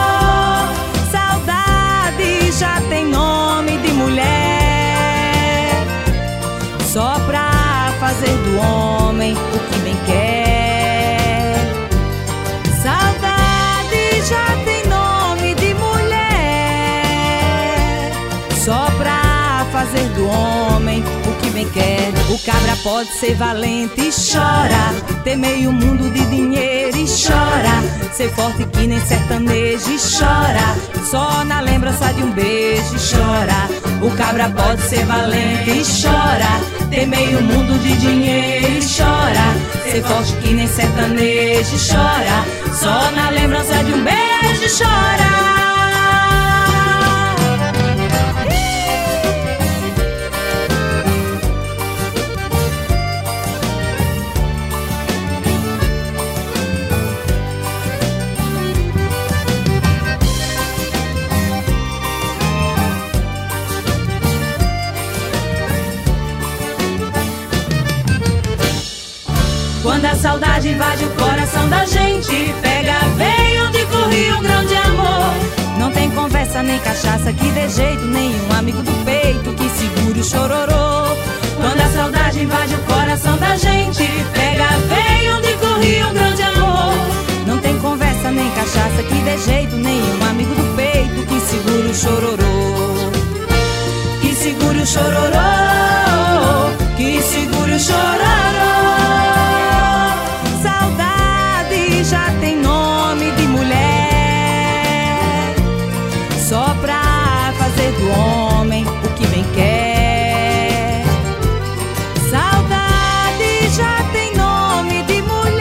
homem 8.60 9.32
o 9.34 9.58
que 9.70 9.78
bem 9.80 9.96
quer. 10.06 11.54
Saudade 12.82 14.22
já 14.28 14.46
tem 14.64 14.86
nome 14.86 15.54
de 15.54 15.74
mulher, 15.74 16.20
só 18.64 18.86
pra 18.96 19.66
fazer 19.72 20.08
do 20.10 20.28
homem 20.28 21.02
o 21.26 21.32
que 21.40 21.50
bem 21.50 21.68
quer. 21.70 22.10
O 22.28 22.38
cabra 22.38 22.76
pode 22.82 23.10
ser 23.12 23.34
valente 23.34 24.00
e 24.00 24.10
chora, 24.10 24.94
ter 25.24 25.36
meio 25.36 25.72
mundo 25.72 26.10
de 26.12 26.24
dinheiro 26.26 26.96
e 26.96 27.06
chora, 27.06 27.82
ser 28.12 28.30
forte 28.30 28.64
que 28.64 28.86
nem 28.86 29.00
sertanejo 29.00 29.90
e 29.90 29.98
chora, 29.98 30.76
só 31.04 31.44
na 31.44 31.60
lembrança 31.60 32.12
de 32.14 32.22
um 32.22 32.30
beijo 32.30 32.94
e 32.94 32.98
chora. 32.98 33.68
O 34.02 34.10
cabra 34.16 34.48
pode 34.48 34.80
ser 34.82 35.04
valente 35.04 35.70
e 35.70 35.82
chora 35.82 36.79
ter 36.90 37.06
meio 37.06 37.40
mundo 37.40 37.78
de 37.78 37.96
dinheiro 37.96 38.66
e 38.66 38.80
chora, 38.80 39.54
ser 39.84 40.02
forte 40.02 40.32
que 40.42 40.52
nem 40.52 40.66
sertanejo 40.66 41.76
chora, 41.88 42.44
só 42.74 43.10
na 43.12 43.30
lembrança 43.30 43.82
de 43.84 43.92
um 43.92 44.04
beijo 44.04 44.84
chora. 44.84 45.59
Quando 69.90 70.04
a 70.04 70.14
saudade 70.14 70.68
invade 70.68 71.04
o 71.04 71.10
coração 71.16 71.68
da 71.68 71.84
gente, 71.84 72.54
pega 72.62 72.96
veio 73.16 73.68
de 73.72 73.84
correr 73.86 74.34
um 74.34 74.40
grande 74.40 74.72
amor. 74.76 75.34
Não 75.80 75.90
tem 75.90 76.08
conversa 76.12 76.62
nem 76.62 76.78
cachaça 76.78 77.32
que 77.32 77.50
dê 77.50 77.68
jeito, 77.68 78.04
nenhum 78.04 78.52
amigo 78.56 78.82
do 78.82 79.04
peito 79.04 79.52
que 79.52 79.68
segure 79.68 80.20
o 80.20 80.22
chororô. 80.22 81.16
Quando 81.56 81.80
a 81.80 81.88
saudade 81.88 82.40
invade 82.40 82.72
o 82.76 82.78
coração 82.84 83.36
da 83.38 83.56
gente, 83.56 84.04
pega 84.32 84.68
veio 84.86 85.42
de 85.42 85.54
correr 85.54 86.04
um 86.04 86.14
grande 86.14 86.42
amor. 86.42 86.94
Não 87.48 87.58
tem 87.58 87.76
conversa 87.80 88.30
nem 88.30 88.48
cachaça 88.52 89.02
que 89.02 89.14
dê 89.24 89.38
jeito, 89.38 89.74
nenhum 89.74 90.22
amigo 90.30 90.54
do 90.54 90.76
peito 90.76 91.26
que 91.26 91.40
segure 91.40 91.88
o 91.88 91.94
chororô. 91.96 93.10
Que 94.20 94.36
segure 94.36 94.82
o 94.82 94.86
chororô, 94.86 95.40
que 96.96 97.20
segure 97.22 97.72
o 97.72 97.80
chororô. 97.80 99.39
Do 108.00 108.10
homem 108.10 108.84
o 108.86 109.08
que 109.14 109.26
bem 109.28 109.44
quer. 109.54 111.04
Saudade 112.30 113.68
já 113.76 114.02
tem 114.12 114.34
nome 114.34 115.02
de 115.02 115.22
mulher, 115.22 115.60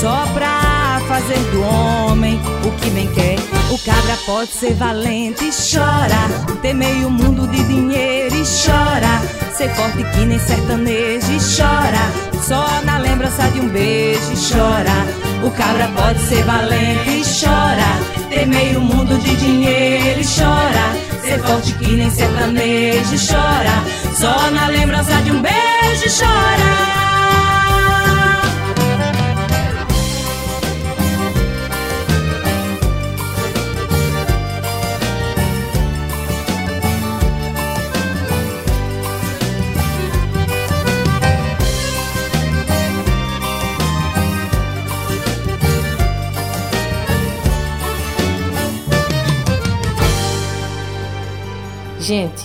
só 0.00 0.26
pra 0.34 1.00
fazer 1.08 1.38
do 1.52 1.62
homem 1.62 2.38
o 2.64 2.70
que 2.72 2.90
bem 2.90 3.06
quer. 3.08 3.38
O 3.70 3.78
cabra 3.78 4.16
pode 4.26 4.50
ser 4.52 4.74
valente 4.74 5.44
e 5.44 5.50
chora, 5.50 6.28
ter 6.62 6.74
meio 6.74 7.10
mundo 7.10 7.46
de 7.46 7.62
dinheiro 7.64 8.34
e 8.34 8.44
chora, 8.44 9.22
ser 9.54 9.70
forte 9.74 10.04
que 10.04 10.24
nem 10.24 10.38
sertanejo 10.38 11.32
e 11.32 11.38
chora, 11.38 12.12
só 12.42 12.80
na 12.84 12.98
lembrança 12.98 13.50
de 13.50 13.60
um 13.60 13.68
beijo 13.68 14.32
e 14.32 14.36
chora. 14.36 15.06
O 15.46 15.50
cabra 15.50 15.88
pode 15.96 16.18
ser 16.20 16.42
valente 16.44 17.10
e 17.10 17.22
chora, 17.22 18.17
ter 18.38 18.46
meio 18.46 18.80
mundo 18.80 19.18
de 19.18 19.34
dinheiro 19.36 20.20
e 20.20 20.24
chora, 20.24 21.20
ser 21.22 21.40
forte 21.42 21.72
que 21.74 21.92
nem 21.96 22.08
sertanejo 22.08 23.16
chora, 23.26 23.82
só 24.14 24.50
na 24.50 24.68
lembrança 24.68 25.20
de 25.22 25.32
um 25.32 25.42
beijo 25.42 26.06
chora. 26.18 26.97
Gente, 52.08 52.42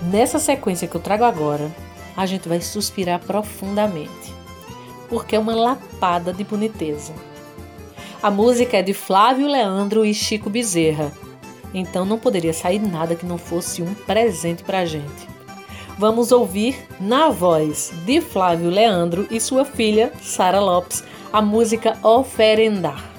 nessa 0.00 0.38
sequência 0.38 0.88
que 0.88 0.94
eu 0.94 1.00
trago 1.02 1.24
agora, 1.24 1.70
a 2.16 2.24
gente 2.24 2.48
vai 2.48 2.58
suspirar 2.62 3.20
profundamente, 3.20 4.32
porque 5.10 5.36
é 5.36 5.38
uma 5.38 5.54
lapada 5.54 6.32
de 6.32 6.42
boniteza. 6.42 7.12
A 8.22 8.30
música 8.30 8.78
é 8.78 8.82
de 8.82 8.94
Flávio 8.94 9.46
Leandro 9.46 10.06
e 10.06 10.14
Chico 10.14 10.48
Bezerra, 10.48 11.12
então 11.74 12.06
não 12.06 12.18
poderia 12.18 12.54
sair 12.54 12.78
nada 12.78 13.14
que 13.14 13.26
não 13.26 13.36
fosse 13.36 13.82
um 13.82 13.92
presente 13.92 14.62
pra 14.62 14.86
gente. 14.86 15.28
Vamos 15.98 16.32
ouvir 16.32 16.74
na 16.98 17.28
voz 17.28 17.92
de 18.06 18.22
Flávio 18.22 18.70
Leandro 18.70 19.26
e 19.30 19.38
sua 19.38 19.66
filha, 19.66 20.10
Sara 20.22 20.60
Lopes, 20.60 21.04
a 21.30 21.42
música 21.42 21.98
Oferendar. 22.02 23.11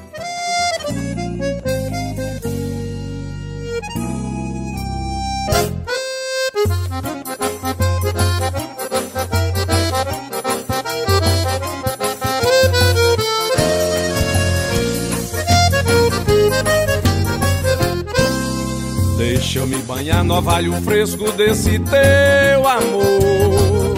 Deixa 19.93 20.01
eu 20.01 20.08
me 20.08 20.10
banhar 20.10 20.23
no 20.23 20.34
orvalho 20.36 20.73
fresco 20.82 21.32
desse 21.34 21.77
teu 21.77 22.67
amor. 22.67 23.93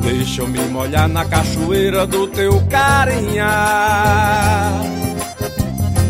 Deixa 0.00 0.42
eu 0.42 0.48
me 0.48 0.60
molhar 0.68 1.08
na 1.08 1.24
cachoeira 1.24 2.06
do 2.06 2.28
teu 2.28 2.62
carinhar. 2.70 3.50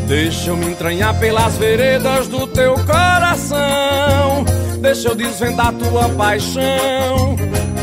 Deixa 0.06 0.50
eu 0.50 0.56
me 0.56 0.66
entranhar 0.70 1.18
pelas 1.18 1.56
veredas 1.56 2.28
do 2.28 2.46
teu 2.46 2.74
coração. 2.74 4.44
Deixa 4.80 5.08
eu 5.08 5.14
desvendar 5.14 5.72
tua 5.72 6.10
paixão. 6.10 7.36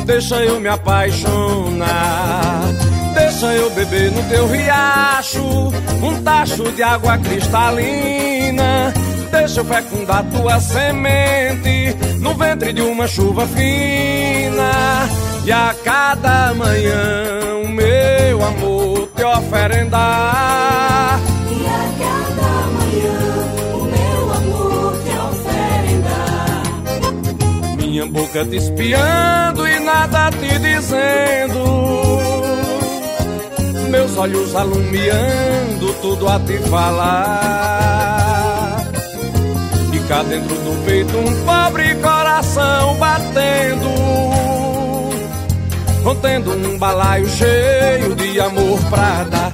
Deixa 0.06 0.36
eu 0.44 0.60
me 0.60 0.68
apaixonar. 0.68 2.62
Deixa 3.16 3.48
eu 3.54 3.72
beber 3.72 4.12
no 4.12 4.22
teu 4.30 4.48
riacho 4.48 5.74
um 6.04 6.22
tacho 6.22 6.72
de 6.74 6.84
água 6.84 7.18
cristalina. 7.18 8.94
Deixa 9.32 9.60
eu 9.60 9.66
fecundar 9.66 10.24
tua 10.26 10.60
semente 10.60 11.96
no 12.20 12.34
ventre 12.36 12.74
de 12.74 12.82
uma 12.82 13.08
chuva 13.08 13.48
fina. 13.48 15.08
E 15.46 15.52
a 15.52 15.76
cada 15.84 16.54
manhã 16.54 17.64
o 17.64 17.68
meu 17.68 18.44
amor 18.46 19.10
te 19.16 19.24
oferendar. 19.24 21.20
E 21.50 21.66
a 21.66 21.90
cada 22.00 22.68
manhã 22.78 23.20
o 23.74 23.84
meu 23.86 24.34
amor 24.34 24.98
te 25.04 25.10
oferendar. 25.30 26.64
Minha 27.78 28.06
boca 28.06 28.46
te 28.46 28.58
espiando 28.58 29.68
e 29.68 29.80
nada 29.80 30.30
te 30.32 30.60
dizendo. 30.60 32.20
Meus 33.90 34.16
olhos 34.18 34.56
alumiando, 34.56 35.94
tudo 36.02 36.30
a 36.30 36.40
te 36.40 36.60
falar. 36.70 38.29
Cá 40.10 40.24
dentro 40.24 40.56
do 40.56 40.86
peito 40.86 41.16
um 41.16 41.46
pobre 41.46 41.94
coração 41.98 42.96
batendo. 42.96 43.90
Contendo 46.04 46.52
um 46.52 46.80
balaio 46.80 47.30
cheio 47.30 48.16
de 48.16 48.40
amor 48.40 48.80
pra 48.90 49.24
dar. 49.26 49.54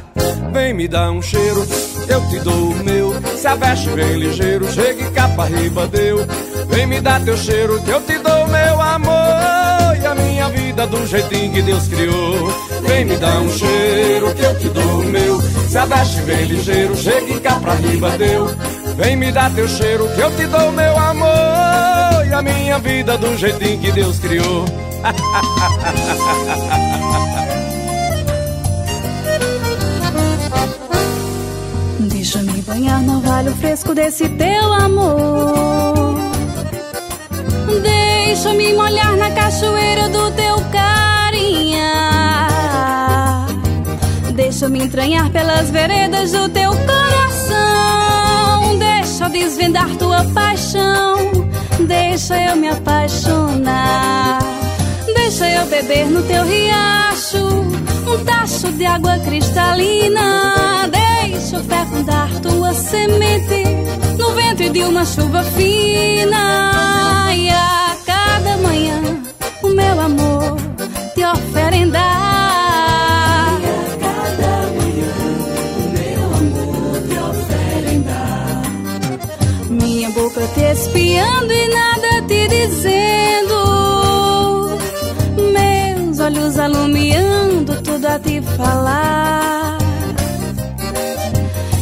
Vem 0.53 0.73
me 0.73 0.87
dar 0.87 1.11
um 1.11 1.21
cheiro, 1.21 1.67
eu 2.07 2.29
te 2.29 2.39
dou 2.39 2.69
o 2.69 2.83
meu. 2.85 3.13
Se 3.35 3.45
a 3.45 3.55
veste 3.55 3.89
vem 3.89 4.17
ligeiro, 4.17 4.71
chegue 4.71 5.03
cá 5.11 5.27
pra 5.27 5.43
riba 5.43 5.87
deu. 5.87 6.25
Vem 6.69 6.87
me 6.87 7.01
dar 7.01 7.19
teu 7.25 7.35
cheiro, 7.35 7.81
que 7.81 7.89
eu 7.89 7.99
te 8.03 8.17
dou 8.19 8.47
meu 8.47 8.81
amor. 8.81 9.97
E 10.01 10.05
a 10.05 10.15
minha 10.15 10.47
vida 10.47 10.87
do 10.87 11.05
jeitinho 11.05 11.51
que 11.51 11.61
Deus 11.63 11.85
criou. 11.89 12.53
Vem 12.87 13.03
me 13.03 13.17
dar 13.17 13.41
um 13.41 13.51
cheiro, 13.51 14.33
que 14.33 14.41
eu 14.41 14.57
te 14.57 14.69
dou 14.69 15.01
o 15.01 15.03
meu. 15.03 15.41
Se 15.67 15.77
a 15.77 15.85
veste 15.85 16.21
vem 16.21 16.45
ligeiro, 16.45 16.95
chegue 16.95 17.41
cá 17.41 17.55
pra 17.59 17.73
riba 17.73 18.11
deu. 18.11 18.47
Vem 18.97 19.15
me 19.15 19.31
dar 19.31 19.53
teu 19.53 19.67
cheiro, 19.67 20.09
que 20.15 20.21
eu 20.21 20.35
te 20.35 20.47
dou 20.47 20.71
meu 20.71 20.97
amor. 20.97 22.27
E 22.27 22.33
a 22.33 22.41
minha 22.41 22.79
vida 22.79 23.17
do 23.17 23.37
jeitinho 23.37 23.79
que 23.79 23.91
Deus 23.91 24.19
criou. 24.19 24.65
Deixa-me 32.25 32.61
banhar 32.63 33.01
no 33.01 33.17
orvalho 33.17 33.55
fresco 33.55 33.93
desse 33.93 34.27
teu 34.29 34.73
amor. 34.73 36.15
Deixa-me 37.83 38.73
molhar 38.73 39.15
na 39.15 39.29
cachoeira 39.31 40.09
do 40.09 40.31
teu 40.31 40.55
carinha. 40.71 41.91
Deixa-me 44.33 44.83
entranhar 44.83 45.29
pelas 45.29 45.69
veredas 45.69 46.31
do 46.31 46.49
teu 46.49 46.71
coração. 46.71 47.34
Deixa 49.17 49.27
eu 49.27 49.29
desvendar 49.29 49.95
tua 49.95 50.25
paixão. 50.33 51.15
Deixa 51.87 52.37
eu 52.37 52.57
me 52.57 52.67
apaixonar. 52.67 54.39
Deixa 55.05 55.49
eu 55.51 55.65
beber 55.67 56.07
no 56.07 56.21
teu 56.23 56.43
riacho 56.43 57.37
um 57.37 58.25
tacho 58.25 58.73
de 58.73 58.85
água 58.85 59.17
cristalina. 59.19 60.89
Deixa 60.91 61.55
eu 61.55 61.63
fecundar 61.63 62.29
tua 62.41 62.73
semente 62.73 63.63
no 64.17 64.33
ventre 64.33 64.67
de 64.67 64.83
uma 64.83 65.05
chuva 65.05 65.43
fina. 65.43 67.31
E 67.33 67.49
falar. 88.57 89.77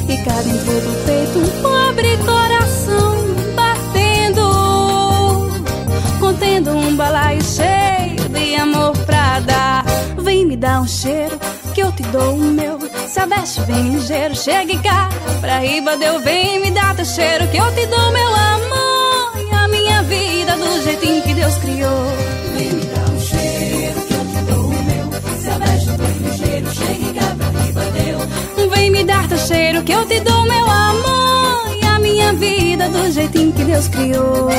E 0.08 0.18
cá 0.18 0.34
dentro 0.42 0.82
do 0.82 1.06
peito 1.06 1.40
um 1.40 1.62
pobre 1.62 2.18
coração 2.18 3.16
batendo, 3.56 4.46
contendo 6.20 6.72
um 6.72 6.96
balaio 6.96 7.44
cheio 7.44 8.30
de 8.30 8.56
amor 8.56 8.98
pra 9.06 9.40
dar. 9.42 9.86
Vem 10.18 10.46
me 10.46 10.58
dar 10.58 10.82
um 10.82 10.88
cheiro 10.88 11.40
que 11.74 11.82
eu 11.82 11.92
te 11.92 12.04
dou 12.04 12.36
o 12.36 12.40
meu. 12.40 12.80
Se 13.08 13.20
abeste 13.20 13.62
bem 13.62 13.94
ligeiro, 13.96 14.36
chegue 14.36 14.78
cá 14.80 15.10
pra 15.42 15.60
riba 15.60 15.98
deu. 15.98 16.20
Vem 16.20 16.60
me 16.60 16.72
dar 16.72 16.96
teu 16.96 17.06
cheiro 17.06 17.48
que 17.48 17.58
eu 17.58 17.76
te 17.76 17.86
dou 17.88 18.12
meu 18.12 18.36
amor 18.36 19.32
e 19.38 19.54
a 19.54 19.68
minha 19.68 20.04
vida 20.04 20.56
do 20.56 20.82
jeitinho 20.84 21.22
que 21.22 21.34
Deus 21.34 21.56
criou. 21.56 22.33
Vem 28.74 28.90
me 28.90 29.04
dar 29.04 29.28
teu 29.28 29.38
cheiro 29.38 29.84
que 29.84 29.92
eu 29.92 30.06
te 30.06 30.20
dou 30.22 30.44
meu 30.44 30.70
amor 30.70 31.78
e 31.80 31.86
a 31.86 32.00
minha 32.00 32.34
vida 32.34 32.90
do 32.90 33.12
jeitinho 33.12 33.54
que 33.54 33.64
Deus 33.64 33.88
criou. 33.88 34.50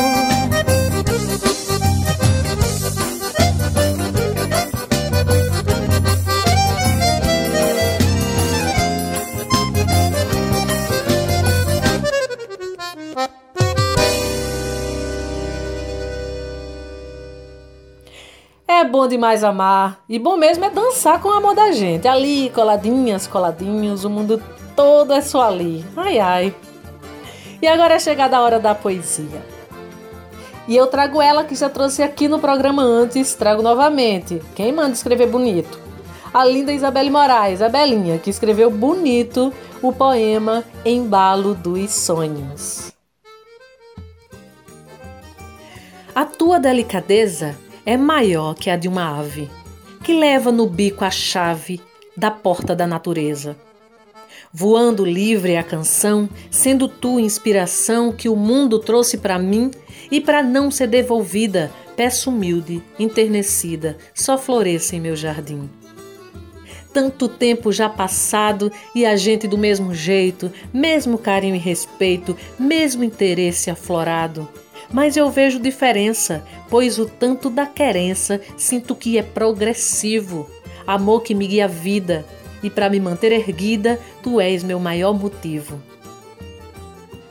Demais 19.14 19.44
amar. 19.44 20.00
E 20.08 20.18
bom 20.18 20.36
mesmo 20.36 20.64
é 20.64 20.70
dançar 20.70 21.20
com 21.20 21.28
o 21.28 21.32
amor 21.32 21.54
da 21.54 21.72
gente. 21.72 22.08
Ali, 22.08 22.50
coladinhas, 22.50 23.26
coladinhos, 23.26 24.04
o 24.04 24.10
mundo 24.10 24.42
todo 24.74 25.12
é 25.12 25.20
só 25.20 25.42
ali. 25.42 25.84
Ai, 25.96 26.18
ai. 26.18 26.54
E 27.62 27.66
agora 27.66 27.94
é 27.94 27.98
chegada 27.98 28.36
a 28.36 28.42
hora 28.42 28.58
da 28.58 28.74
poesia. 28.74 29.42
E 30.66 30.76
eu 30.76 30.86
trago 30.86 31.22
ela 31.22 31.44
que 31.44 31.54
já 31.54 31.68
trouxe 31.68 32.02
aqui 32.02 32.26
no 32.26 32.38
programa 32.38 32.82
antes, 32.82 33.34
trago 33.34 33.62
novamente. 33.62 34.42
Quem 34.54 34.72
manda 34.72 34.92
escrever 34.92 35.28
bonito? 35.28 35.78
A 36.32 36.44
linda 36.44 36.72
Isabelle 36.72 37.10
Moraes, 37.10 37.62
a 37.62 37.68
Belinha, 37.68 38.18
que 38.18 38.30
escreveu 38.30 38.70
bonito 38.70 39.52
o 39.80 39.92
poema 39.92 40.64
Embalo 40.84 41.54
dos 41.54 41.92
Sonhos. 41.92 42.92
A 46.14 46.24
tua 46.24 46.58
delicadeza 46.58 47.56
é 47.86 47.96
maior 47.96 48.54
que 48.54 48.70
a 48.70 48.76
de 48.76 48.88
uma 48.88 49.18
ave, 49.18 49.50
que 50.02 50.12
leva 50.12 50.50
no 50.50 50.66
bico 50.66 51.04
a 51.04 51.10
chave 51.10 51.80
da 52.16 52.30
porta 52.30 52.74
da 52.74 52.86
natureza. 52.86 53.56
Voando 54.52 55.04
livre 55.04 55.56
a 55.56 55.62
canção, 55.62 56.28
sendo 56.50 56.86
tu 56.88 57.18
inspiração 57.18 58.12
que 58.12 58.28
o 58.28 58.36
mundo 58.36 58.78
trouxe 58.78 59.18
para 59.18 59.38
mim 59.38 59.70
e 60.10 60.20
para 60.20 60.42
não 60.42 60.70
ser 60.70 60.86
devolvida, 60.86 61.72
peço 61.96 62.30
humilde, 62.30 62.82
enternecida, 62.98 63.96
só 64.14 64.38
floresça 64.38 64.94
em 64.94 65.00
meu 65.00 65.16
jardim. 65.16 65.68
Tanto 66.92 67.28
tempo 67.28 67.72
já 67.72 67.88
passado 67.88 68.70
e 68.94 69.04
a 69.04 69.16
gente 69.16 69.48
do 69.48 69.58
mesmo 69.58 69.92
jeito, 69.92 70.52
mesmo 70.72 71.18
carinho 71.18 71.56
e 71.56 71.58
respeito, 71.58 72.36
mesmo 72.56 73.02
interesse 73.02 73.68
aflorado. 73.68 74.48
Mas 74.92 75.16
eu 75.16 75.30
vejo 75.30 75.58
diferença, 75.58 76.44
pois 76.68 76.98
o 76.98 77.06
tanto 77.06 77.50
da 77.50 77.66
querença 77.66 78.40
sinto 78.56 78.94
que 78.94 79.18
é 79.18 79.22
progressivo. 79.22 80.48
Amor 80.86 81.22
que 81.22 81.34
me 81.34 81.46
guia 81.46 81.64
a 81.64 81.68
vida, 81.68 82.24
e 82.62 82.70
para 82.70 82.90
me 82.90 83.00
manter 83.00 83.32
erguida, 83.32 84.00
tu 84.22 84.40
és 84.40 84.62
meu 84.62 84.78
maior 84.78 85.12
motivo. 85.12 85.80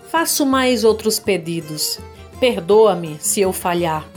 Faço 0.09 0.45
mais 0.45 0.83
outros 0.83 1.19
pedidos. 1.19 1.99
Perdoa-me 2.39 3.17
se 3.19 3.41
eu 3.41 3.53
falhar, 3.53 4.07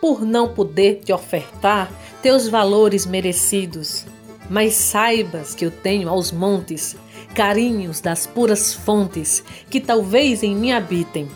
por 0.00 0.22
não 0.22 0.48
poder 0.48 1.00
te 1.04 1.12
ofertar 1.12 1.90
teus 2.20 2.48
valores 2.48 3.06
merecidos. 3.06 4.04
Mas 4.50 4.74
saibas 4.74 5.54
que 5.54 5.64
eu 5.64 5.70
tenho 5.70 6.08
aos 6.08 6.32
montes 6.32 6.96
carinhos 7.34 8.00
das 8.00 8.26
puras 8.26 8.74
fontes 8.74 9.42
que 9.70 9.80
talvez 9.80 10.42
em 10.42 10.54
mim 10.54 10.72
habitem 10.72 11.28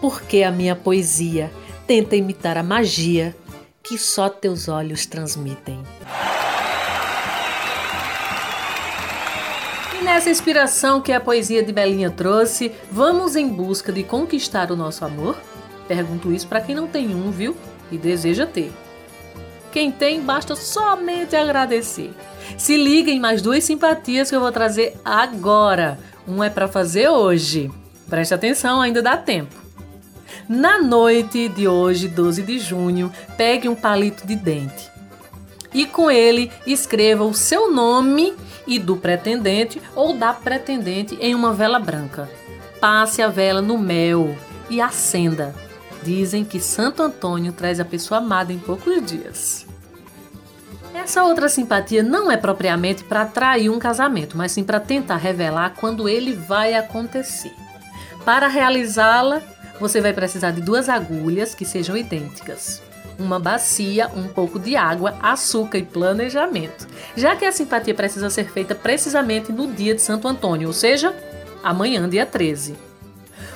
porque 0.00 0.42
a 0.42 0.50
minha 0.50 0.74
poesia 0.74 1.50
tenta 1.86 2.16
imitar 2.16 2.56
a 2.56 2.62
magia 2.62 3.36
que 3.82 3.98
só 3.98 4.28
teus 4.28 4.68
olhos 4.68 5.06
transmitem. 5.06 5.82
E 9.98 10.04
nessa 10.04 10.30
inspiração 10.30 11.00
que 11.00 11.12
a 11.12 11.20
poesia 11.20 11.62
de 11.62 11.72
Belinha 11.72 12.10
trouxe, 12.10 12.72
vamos 12.90 13.36
em 13.36 13.48
busca 13.48 13.92
de 13.92 14.02
conquistar 14.02 14.70
o 14.70 14.76
nosso 14.76 15.04
amor? 15.04 15.36
Pergunto 15.86 16.32
isso 16.32 16.46
para 16.46 16.60
quem 16.60 16.74
não 16.74 16.86
tem 16.86 17.14
um, 17.14 17.30
viu? 17.30 17.56
E 17.90 17.98
deseja 17.98 18.46
ter. 18.46 18.72
Quem 19.72 19.90
tem, 19.92 20.20
basta 20.20 20.56
somente 20.56 21.36
agradecer. 21.36 22.12
Se 22.56 22.76
liga 22.76 23.10
em 23.10 23.20
mais 23.20 23.42
duas 23.42 23.62
simpatias 23.64 24.30
que 24.30 24.36
eu 24.36 24.40
vou 24.40 24.50
trazer 24.50 24.96
agora. 25.04 25.98
Um 26.26 26.42
é 26.42 26.50
para 26.50 26.68
fazer 26.68 27.08
hoje. 27.08 27.70
Preste 28.08 28.34
atenção, 28.34 28.80
ainda 28.80 29.02
dá 29.02 29.16
tempo. 29.16 29.54
Na 30.52 30.82
noite 30.82 31.48
de 31.48 31.68
hoje, 31.68 32.08
12 32.08 32.42
de 32.42 32.58
junho, 32.58 33.12
pegue 33.36 33.68
um 33.68 33.76
palito 33.76 34.26
de 34.26 34.34
dente 34.34 34.90
e 35.72 35.86
com 35.86 36.10
ele 36.10 36.50
escreva 36.66 37.22
o 37.22 37.32
seu 37.32 37.70
nome 37.70 38.34
e 38.66 38.76
do 38.76 38.96
pretendente 38.96 39.80
ou 39.94 40.12
da 40.12 40.32
pretendente 40.32 41.16
em 41.20 41.36
uma 41.36 41.52
vela 41.52 41.78
branca. 41.78 42.28
Passe 42.80 43.22
a 43.22 43.28
vela 43.28 43.62
no 43.62 43.78
mel 43.78 44.36
e 44.68 44.80
acenda. 44.80 45.54
Dizem 46.02 46.44
que 46.44 46.58
Santo 46.58 47.00
Antônio 47.00 47.52
traz 47.52 47.78
a 47.78 47.84
pessoa 47.84 48.18
amada 48.18 48.52
em 48.52 48.58
poucos 48.58 49.06
dias. 49.06 49.64
Essa 50.92 51.22
outra 51.22 51.48
simpatia 51.48 52.02
não 52.02 52.28
é 52.28 52.36
propriamente 52.36 53.04
para 53.04 53.22
atrair 53.22 53.70
um 53.70 53.78
casamento, 53.78 54.36
mas 54.36 54.50
sim 54.50 54.64
para 54.64 54.80
tentar 54.80 55.18
revelar 55.18 55.74
quando 55.78 56.08
ele 56.08 56.32
vai 56.34 56.74
acontecer. 56.74 57.54
Para 58.24 58.48
realizá-la, 58.48 59.40
você 59.80 60.00
vai 60.00 60.12
precisar 60.12 60.50
de 60.50 60.60
duas 60.60 60.88
agulhas 60.88 61.54
que 61.54 61.64
sejam 61.64 61.96
idênticas, 61.96 62.82
uma 63.18 63.38
bacia, 63.38 64.08
um 64.14 64.28
pouco 64.28 64.58
de 64.58 64.76
água, 64.76 65.16
açúcar 65.22 65.78
e 65.78 65.82
planejamento. 65.82 66.86
Já 67.16 67.34
que 67.34 67.44
a 67.44 67.52
simpatia 67.52 67.94
precisa 67.94 68.30
ser 68.30 68.50
feita 68.50 68.74
precisamente 68.74 69.50
no 69.50 69.66
dia 69.72 69.94
de 69.94 70.02
Santo 70.02 70.28
Antônio, 70.28 70.68
ou 70.68 70.74
seja, 70.74 71.14
amanhã, 71.62 72.08
dia 72.08 72.26
13. 72.26 72.90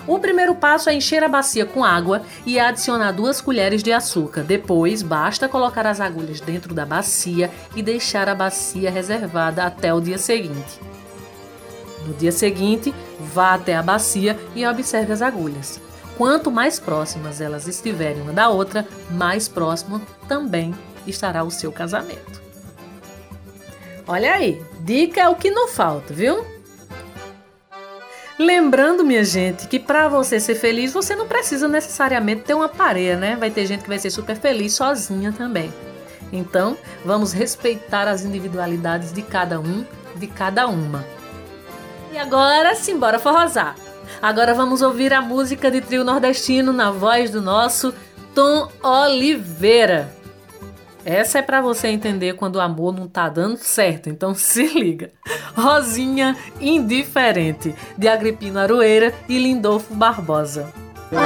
O 0.06 0.18
primeiro 0.18 0.54
passo 0.54 0.90
é 0.90 0.94
encher 0.94 1.24
a 1.24 1.28
bacia 1.28 1.64
com 1.64 1.82
água 1.82 2.22
e 2.44 2.60
adicionar 2.60 3.12
duas 3.12 3.40
colheres 3.40 3.82
de 3.82 3.90
açúcar. 3.90 4.42
Depois, 4.42 5.02
basta 5.02 5.48
colocar 5.48 5.86
as 5.86 5.98
agulhas 5.98 6.40
dentro 6.40 6.74
da 6.74 6.84
bacia 6.84 7.50
e 7.74 7.82
deixar 7.82 8.28
a 8.28 8.34
bacia 8.34 8.90
reservada 8.90 9.64
até 9.64 9.94
o 9.94 10.00
dia 10.00 10.18
seguinte. 10.18 10.78
No 12.06 12.12
dia 12.12 12.32
seguinte, 12.32 12.94
vá 13.18 13.54
até 13.54 13.74
a 13.74 13.82
bacia 13.82 14.38
e 14.54 14.66
observe 14.66 15.10
as 15.10 15.22
agulhas. 15.22 15.83
Quanto 16.16 16.50
mais 16.50 16.78
próximas 16.78 17.40
elas 17.40 17.66
estiverem 17.66 18.22
uma 18.22 18.32
da 18.32 18.48
outra, 18.48 18.86
mais 19.10 19.48
próximo 19.48 20.00
também 20.28 20.74
estará 21.06 21.42
o 21.42 21.50
seu 21.50 21.72
casamento. 21.72 22.42
Olha 24.06 24.34
aí, 24.34 24.62
dica 24.80 25.22
é 25.22 25.28
o 25.28 25.34
que 25.34 25.50
não 25.50 25.66
falta, 25.66 26.12
viu? 26.12 26.44
Lembrando, 28.38 29.04
minha 29.04 29.24
gente, 29.24 29.68
que 29.68 29.78
para 29.78 30.08
você 30.08 30.40
ser 30.40 30.56
feliz, 30.56 30.92
você 30.92 31.14
não 31.14 31.26
precisa 31.26 31.68
necessariamente 31.68 32.42
ter 32.42 32.54
uma 32.54 32.68
pareia, 32.68 33.16
né? 33.16 33.36
Vai 33.36 33.50
ter 33.50 33.64
gente 33.64 33.82
que 33.82 33.88
vai 33.88 33.98
ser 33.98 34.10
super 34.10 34.36
feliz 34.36 34.74
sozinha 34.74 35.32
também. 35.32 35.72
Então, 36.32 36.76
vamos 37.04 37.32
respeitar 37.32 38.08
as 38.08 38.24
individualidades 38.24 39.12
de 39.12 39.22
cada 39.22 39.60
um, 39.60 39.84
de 40.16 40.26
cada 40.26 40.66
uma. 40.66 41.04
E 42.12 42.18
agora, 42.18 42.74
simbora 42.74 43.20
forrosar. 43.20 43.76
Agora 44.24 44.54
vamos 44.54 44.80
ouvir 44.80 45.12
a 45.12 45.20
música 45.20 45.70
de 45.70 45.82
trio 45.82 46.02
nordestino 46.02 46.72
na 46.72 46.90
voz 46.90 47.30
do 47.30 47.42
nosso 47.42 47.92
Tom 48.34 48.70
Oliveira. 48.82 50.10
Essa 51.04 51.40
é 51.40 51.42
para 51.42 51.60
você 51.60 51.88
entender 51.88 52.32
quando 52.32 52.56
o 52.56 52.60
amor 52.62 52.94
não 52.94 53.06
tá 53.06 53.28
dando 53.28 53.58
certo, 53.58 54.08
então 54.08 54.32
se 54.34 54.64
liga. 54.78 55.12
Rosinha 55.54 56.34
Indiferente, 56.58 57.74
de 57.98 58.08
Agripino 58.08 58.58
Aroeira 58.58 59.12
e 59.28 59.38
Lindolfo 59.38 59.94
Barbosa. 59.94 60.72
Eu 61.12 61.20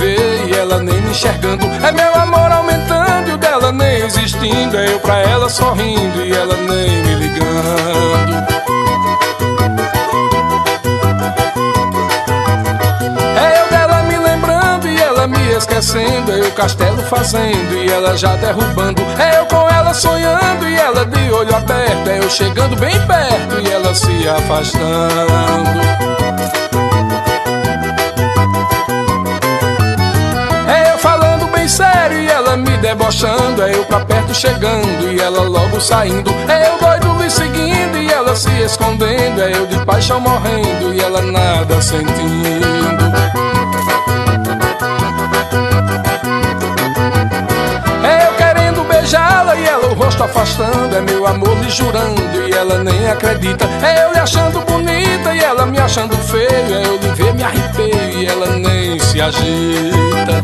e 0.00 0.54
ela 0.54 0.78
nem 0.78 1.00
me 1.00 1.10
enxergando. 1.10 1.66
É 1.66 1.92
meu 1.92 2.14
amor 2.14 2.50
aumentando 2.50 3.28
e 3.28 3.32
o 3.34 3.36
dela 3.36 3.70
nem 3.72 3.98
existindo. 3.98 4.76
É 4.76 4.92
eu 4.92 5.00
pra 5.00 5.18
ela 5.18 5.48
sorrindo 5.48 6.24
e 6.24 6.32
ela 6.32 6.56
nem 6.56 7.02
me 7.02 7.14
ligando. 7.14 8.32
É 13.38 13.60
eu 13.60 13.70
dela 13.70 14.02
me 14.04 14.16
lembrando 14.16 14.88
e 14.88 15.00
ela 15.00 15.26
me 15.26 15.52
esquecendo. 15.52 16.32
É 16.32 16.40
eu 16.40 16.50
castelo 16.52 17.02
fazendo 17.02 17.74
e 17.74 17.90
ela 17.90 18.16
já 18.16 18.34
derrubando. 18.36 19.02
É 19.18 19.38
eu 19.38 19.46
com 19.46 19.68
ela 19.68 19.92
sonhando 19.92 20.68
e 20.68 20.74
ela 20.74 21.04
de 21.04 21.30
olho 21.30 21.54
aberto. 21.54 22.08
É 22.08 22.18
eu 22.18 22.30
chegando 22.30 22.76
bem 22.76 22.98
perto 23.06 23.60
e 23.60 23.70
ela 23.70 23.94
se 23.94 24.28
afastando. 24.28 26.11
Debochando. 33.02 33.62
É 33.62 33.74
eu 33.74 33.84
pra 33.84 34.00
perto 34.00 34.34
chegando 34.34 35.12
e 35.12 35.20
ela 35.20 35.42
logo 35.42 35.80
saindo. 35.80 36.30
É 36.48 36.68
eu 36.68 36.78
doido 36.78 37.22
lhe 37.22 37.30
seguindo 37.30 37.98
e 37.98 38.10
ela 38.10 38.34
se 38.36 38.50
escondendo. 38.62 39.42
É 39.42 39.52
eu 39.52 39.66
de 39.66 39.78
paixão 39.84 40.20
morrendo 40.20 40.94
e 40.94 41.00
ela 41.00 41.20
nada 41.22 41.80
sentindo. 41.82 43.12
É 48.04 48.26
eu 48.26 48.34
querendo 48.34 48.84
beijá-la 48.88 49.56
e 49.56 49.66
ela 49.66 49.88
o 49.88 49.94
rosto 49.94 50.22
afastando. 50.22 50.96
É 50.96 51.00
meu 51.00 51.26
amor 51.26 51.58
lhe 51.58 51.70
jurando 51.70 52.48
e 52.48 52.52
ela 52.52 52.82
nem 52.82 53.08
acredita. 53.08 53.64
É 53.82 54.04
eu 54.04 54.12
lhe 54.12 54.18
achando 54.18 54.60
bonita 54.60 55.34
e 55.34 55.40
ela 55.40 55.66
me 55.66 55.78
achando 55.78 56.16
feio. 56.16 56.46
É 56.46 56.86
eu 56.86 56.96
lhe 56.98 57.08
ver 57.14 57.34
me 57.34 57.42
arrepeio 57.42 58.20
e 58.20 58.26
ela 58.26 58.46
nem 58.46 58.98
se 59.00 59.20
agita. 59.20 60.42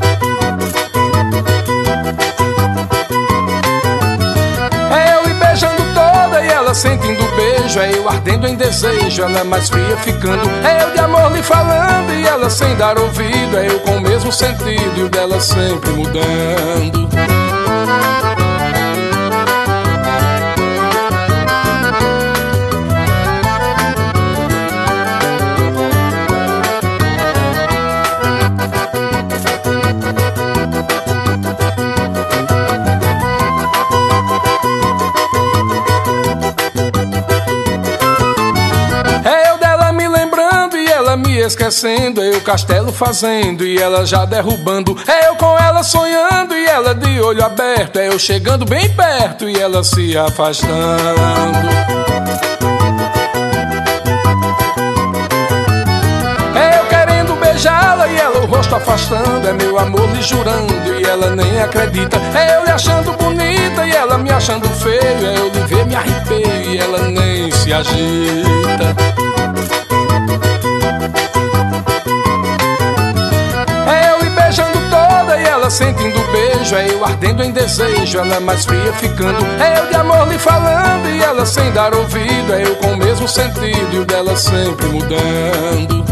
Sentindo 6.78 7.24
beijo. 7.34 7.80
É 7.80 7.92
eu 7.92 8.08
ardendo 8.08 8.46
em 8.46 8.54
desejo, 8.54 9.22
ela 9.22 9.42
mais 9.44 9.68
fria 9.68 9.96
ficando. 9.98 10.48
É 10.64 10.84
eu 10.84 10.92
de 10.92 11.00
amor 11.00 11.32
lhe 11.32 11.42
falando 11.42 12.12
e 12.12 12.26
ela 12.26 12.48
sem 12.48 12.74
dar 12.76 12.96
ouvido. 12.98 13.56
É 13.56 13.66
eu 13.66 13.80
com 13.80 13.96
o 13.96 14.00
mesmo 14.00 14.30
sentido 14.30 14.96
e 14.96 15.02
o 15.02 15.08
dela 15.08 15.40
sempre 15.40 15.90
mudando. 15.90 17.08
Me 41.78 41.88
esquecendo. 41.88 42.22
É 42.22 42.34
eu 42.34 42.40
castelo 42.40 42.92
fazendo 42.92 43.64
e 43.64 43.78
ela 43.78 44.04
já 44.04 44.24
derrubando. 44.24 44.96
É 45.06 45.28
eu 45.28 45.36
com 45.36 45.56
ela 45.58 45.82
sonhando 45.82 46.54
e 46.54 46.66
ela 46.66 46.94
de 46.94 47.20
olho 47.20 47.44
aberto. 47.44 47.98
É 47.98 48.08
eu 48.08 48.18
chegando 48.18 48.64
bem 48.64 48.88
perto 48.90 49.48
e 49.48 49.58
ela 49.58 49.84
se 49.84 50.16
afastando. 50.16 51.68
É 56.54 56.78
eu 56.78 56.84
querendo 56.86 57.38
beijá-la 57.40 58.08
e 58.08 58.16
ela 58.16 58.40
o 58.40 58.46
rosto 58.46 58.74
afastando. 58.74 59.46
É 59.46 59.52
meu 59.52 59.78
amor 59.78 60.08
lhe 60.10 60.22
jurando 60.22 60.74
e 61.00 61.04
ela 61.04 61.34
nem 61.34 61.60
acredita. 61.60 62.18
É 62.34 62.56
eu 62.56 62.64
lhe 62.64 62.70
achando 62.70 63.12
bonita 63.12 63.86
e 63.86 63.92
ela 63.92 64.18
me 64.18 64.30
achando 64.30 64.68
feio. 64.68 65.26
É 65.26 65.38
eu 65.38 65.48
lhe 65.48 65.60
ver 65.66 65.86
me 65.86 65.94
arrepeio 65.94 66.72
e 66.72 66.78
ela 66.78 66.98
nem 67.08 67.50
se 67.50 67.72
agita. 67.72 69.27
Ela 75.68 75.70
sentindo 75.70 76.32
beijo. 76.32 76.74
É 76.74 76.90
eu 76.90 77.04
ardendo 77.04 77.44
em 77.44 77.50
desejo, 77.50 78.18
ela 78.18 78.40
mais 78.40 78.64
fria 78.64 78.92
ficando. 78.94 79.44
É 79.62 79.78
eu 79.78 79.86
de 79.88 79.96
amor 79.96 80.26
lhe 80.28 80.38
falando 80.38 81.08
e 81.08 81.22
ela 81.22 81.44
sem 81.44 81.70
dar 81.72 81.94
ouvido. 81.94 82.54
É 82.54 82.64
eu 82.64 82.74
com 82.76 82.92
o 82.92 82.96
mesmo 82.96 83.28
sentido 83.28 83.88
e 83.92 83.98
o 83.98 84.04
dela 84.04 84.36
sempre 84.36 84.86
mudando. 84.86 86.04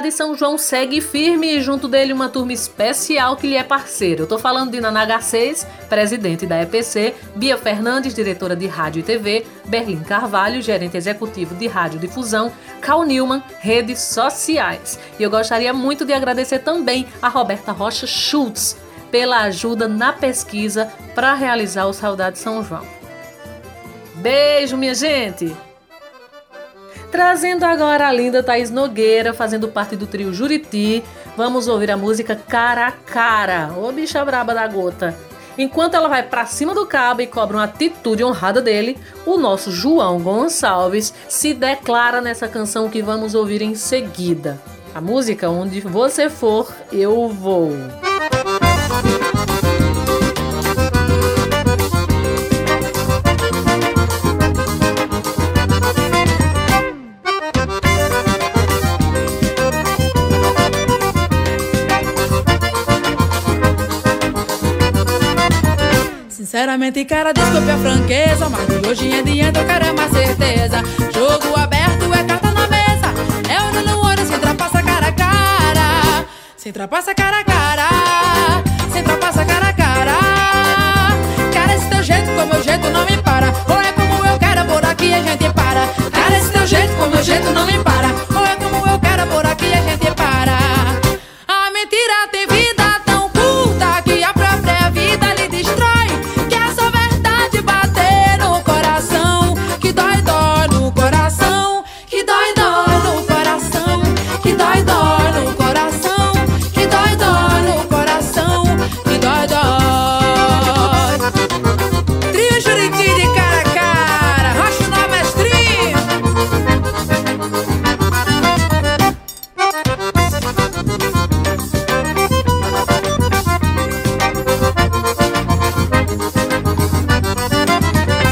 Saudade 0.00 0.12
São 0.12 0.34
João 0.34 0.56
segue 0.56 0.98
firme 0.98 1.58
e 1.58 1.60
junto 1.60 1.86
dele 1.86 2.14
uma 2.14 2.30
turma 2.30 2.54
especial 2.54 3.36
que 3.36 3.46
lhe 3.46 3.56
é 3.56 3.62
parceiro. 3.62 4.22
Eu 4.22 4.26
tô 4.26 4.38
falando 4.38 4.70
de 4.70 4.80
Nana 4.80 5.04
Garcês, 5.04 5.66
presidente 5.90 6.46
da 6.46 6.62
EPC, 6.62 7.14
Bia 7.36 7.58
Fernandes, 7.58 8.14
diretora 8.14 8.56
de 8.56 8.66
Rádio 8.66 9.00
e 9.00 9.02
TV, 9.02 9.44
Berlim 9.66 10.00
Carvalho, 10.00 10.62
gerente 10.62 10.96
executivo 10.96 11.54
de 11.54 11.66
Rádio 11.66 12.00
Difusão, 12.00 12.50
Cal 12.80 13.02
Newman, 13.02 13.42
redes 13.58 14.00
sociais. 14.00 14.98
E 15.18 15.22
eu 15.22 15.28
gostaria 15.28 15.74
muito 15.74 16.06
de 16.06 16.14
agradecer 16.14 16.60
também 16.60 17.06
a 17.20 17.28
Roberta 17.28 17.70
Rocha 17.70 18.06
Schultz 18.06 18.78
pela 19.10 19.42
ajuda 19.42 19.86
na 19.86 20.14
pesquisa 20.14 20.90
para 21.14 21.34
realizar 21.34 21.84
o 21.84 21.92
Saudade 21.92 22.38
São 22.38 22.64
João. 22.64 22.86
Beijo, 24.14 24.78
minha 24.78 24.94
gente! 24.94 25.69
Trazendo 27.10 27.64
agora 27.64 28.06
a 28.06 28.12
linda 28.12 28.42
Thaís 28.42 28.70
Nogueira, 28.70 29.34
fazendo 29.34 29.68
parte 29.68 29.96
do 29.96 30.06
trio 30.06 30.32
Juriti, 30.32 31.02
vamos 31.36 31.66
ouvir 31.66 31.90
a 31.90 31.96
música 31.96 32.36
Cara 32.36 32.86
a 32.86 32.92
Cara, 32.92 33.72
ô 33.76 33.90
bicha 33.90 34.24
braba 34.24 34.54
da 34.54 34.66
gota. 34.68 35.16
Enquanto 35.58 35.94
ela 35.94 36.08
vai 36.08 36.22
pra 36.22 36.46
cima 36.46 36.72
do 36.72 36.86
cabo 36.86 37.20
e 37.20 37.26
cobra 37.26 37.56
uma 37.56 37.64
atitude 37.64 38.22
honrada 38.22 38.62
dele, 38.62 38.96
o 39.26 39.36
nosso 39.36 39.72
João 39.72 40.20
Gonçalves 40.20 41.12
se 41.28 41.52
declara 41.52 42.20
nessa 42.20 42.46
canção 42.46 42.88
que 42.88 43.02
vamos 43.02 43.34
ouvir 43.34 43.60
em 43.60 43.74
seguida. 43.74 44.60
A 44.94 45.00
música 45.00 45.50
Onde 45.50 45.80
Você 45.80 46.30
For, 46.30 46.72
Eu 46.92 47.28
Vou. 47.28 47.72
Sinceramente, 66.50 67.04
cara, 67.04 67.32
desculpe 67.32 67.70
a 67.70 67.78
franqueza, 67.78 68.48
mas 68.48 68.66
de 68.66 68.88
hoje 68.88 69.06
em 69.06 69.22
diante 69.22 69.56
eu 69.56 69.64
quero 69.64 69.86
é 69.86 69.92
mais 69.92 70.10
certeza. 70.10 70.82
Jogo 71.14 71.56
aberto 71.56 72.12
é 72.12 72.24
carta 72.24 72.50
na 72.50 72.66
mesa, 72.66 73.06
é 73.48 73.62
olho 73.62 73.86
no 73.86 74.04
olho, 74.04 74.26
se 74.26 74.34
ultrapassa 74.34 74.82
cara 74.82 75.06
a 75.06 75.12
cara. 75.12 76.26
Se 76.56 76.70
ultrapassa 76.70 77.14
cara 77.14 77.38
a 77.38 77.44
cara, 77.44 77.88
se 78.90 78.98
ultrapassa 78.98 79.44
cara 79.44 79.68
a 79.68 79.72
cara. 79.72 80.12
Cara, 81.54 81.76
esse 81.76 81.88
teu 81.88 82.02
jeito, 82.02 82.26
com 82.26 82.44
meu 82.44 82.62
jeito 82.64 82.90
não 82.90 83.06
me 83.06 83.16
para. 83.18 83.54
Ou 83.68 83.80
é 83.80 83.92
como 83.92 84.26
eu 84.26 84.36
quero, 84.36 84.64
por 84.64 84.84
aqui 84.84 85.14
a 85.14 85.22
gente 85.22 85.48
para. 85.52 85.86
Cara, 86.10 86.36
esse 86.36 86.50
teu 86.50 86.66
jeito, 86.66 86.92
com 86.96 87.06
meu 87.06 87.22
jeito 87.22 87.48
não 87.52 87.64
me 87.64 87.78
para. 87.84 88.29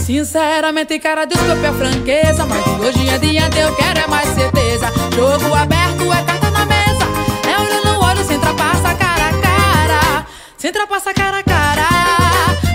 Sinceramente, 0.09 0.99
cara, 1.01 1.27
desculpe 1.27 1.67
a 1.67 1.73
franqueza 1.75 2.47
Mas 2.47 2.67
hoje 2.81 2.99
em 2.99 3.19
diante 3.19 3.59
eu 3.59 3.77
quero 3.77 3.99
é 4.01 4.07
mais 4.07 4.27
certeza. 4.31 4.87
Jogo 5.15 5.55
aberto 5.55 6.11
é 6.11 6.23
carta 6.23 6.51
na 6.51 6.65
mesa. 6.65 7.05
É 7.47 7.61
olho 7.61 7.85
no 7.85 8.03
olho, 8.03 8.25
sem 8.25 8.37
ultrapassa 8.37 8.95
cara 8.95 9.29
a 9.29 9.33
cara. 9.35 10.27
Sem 10.57 10.71
ultrapassa 10.71 11.13
cara 11.13 11.41
a 11.41 11.43
cara. 11.43 11.89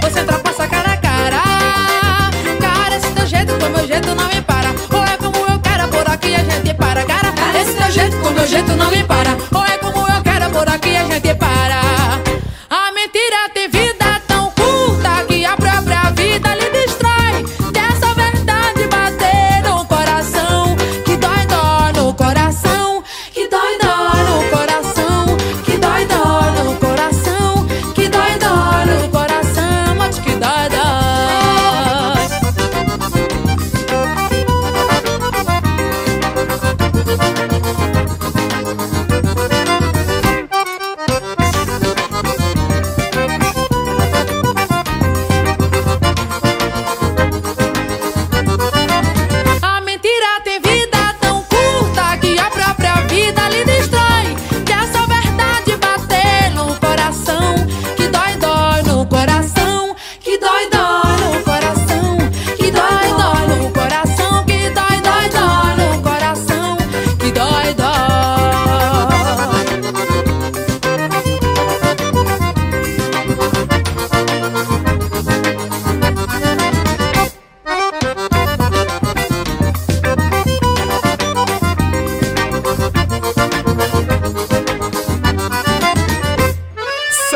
Você 0.03 0.19
ultrapassa 0.19 0.67
cara 0.67 0.91
a 0.91 0.97
cara. 0.97 1.41
Cara, 2.61 2.97
esse 2.97 3.09
teu 3.09 3.25
jeito 3.25 3.53
com 3.57 3.67
meu 3.67 3.87
jeito 3.87 4.13
não 4.13 4.27
me 4.27 4.39
para 4.43 4.69
Ou 4.95 5.03
é 5.03 5.17
como 5.17 5.51
eu 5.51 5.59
quero, 5.59 5.87
por 5.87 6.07
aqui 6.07 6.35
a 6.35 6.43
gente 6.43 6.71
para. 6.75 7.03
Cara, 7.03 7.33
esse 7.59 7.73
teu 7.73 7.91
jeito 7.91 8.17
com 8.17 8.29
meu 8.29 8.45
jeito 8.45 8.75
não 8.75 8.91
me 8.91 9.03
para 9.05 9.35
Ou 9.55 9.65
é 9.65 9.72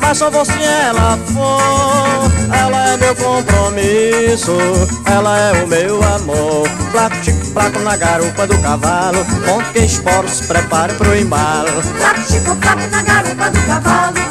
Mas 0.00 0.18
só 0.18 0.30
vou 0.30 0.44
se 0.44 0.62
ela 0.62 1.18
for. 1.32 2.56
Ela 2.56 2.88
é 2.90 2.96
meu 2.96 3.14
compromisso, 3.16 4.56
ela 5.04 5.38
é 5.38 5.64
o 5.64 5.66
meu 5.66 6.02
amor. 6.02 6.68
Placo, 6.92 7.16
chico, 7.22 7.46
placo 7.52 7.78
na 7.80 7.96
garupa 7.96 8.46
do 8.46 8.58
cavalo. 8.58 9.24
Ponto 9.44 9.72
que 9.72 9.80
esporo, 9.80 10.28
se 10.28 10.44
prepare 10.44 10.94
pro 10.94 11.16
embalo. 11.16 11.82
Placo, 11.98 12.20
chico, 12.32 12.56
placo 12.56 12.86
na 12.90 13.02
garupa 13.02 13.50
do 13.50 13.60
cavalo. 13.66 14.28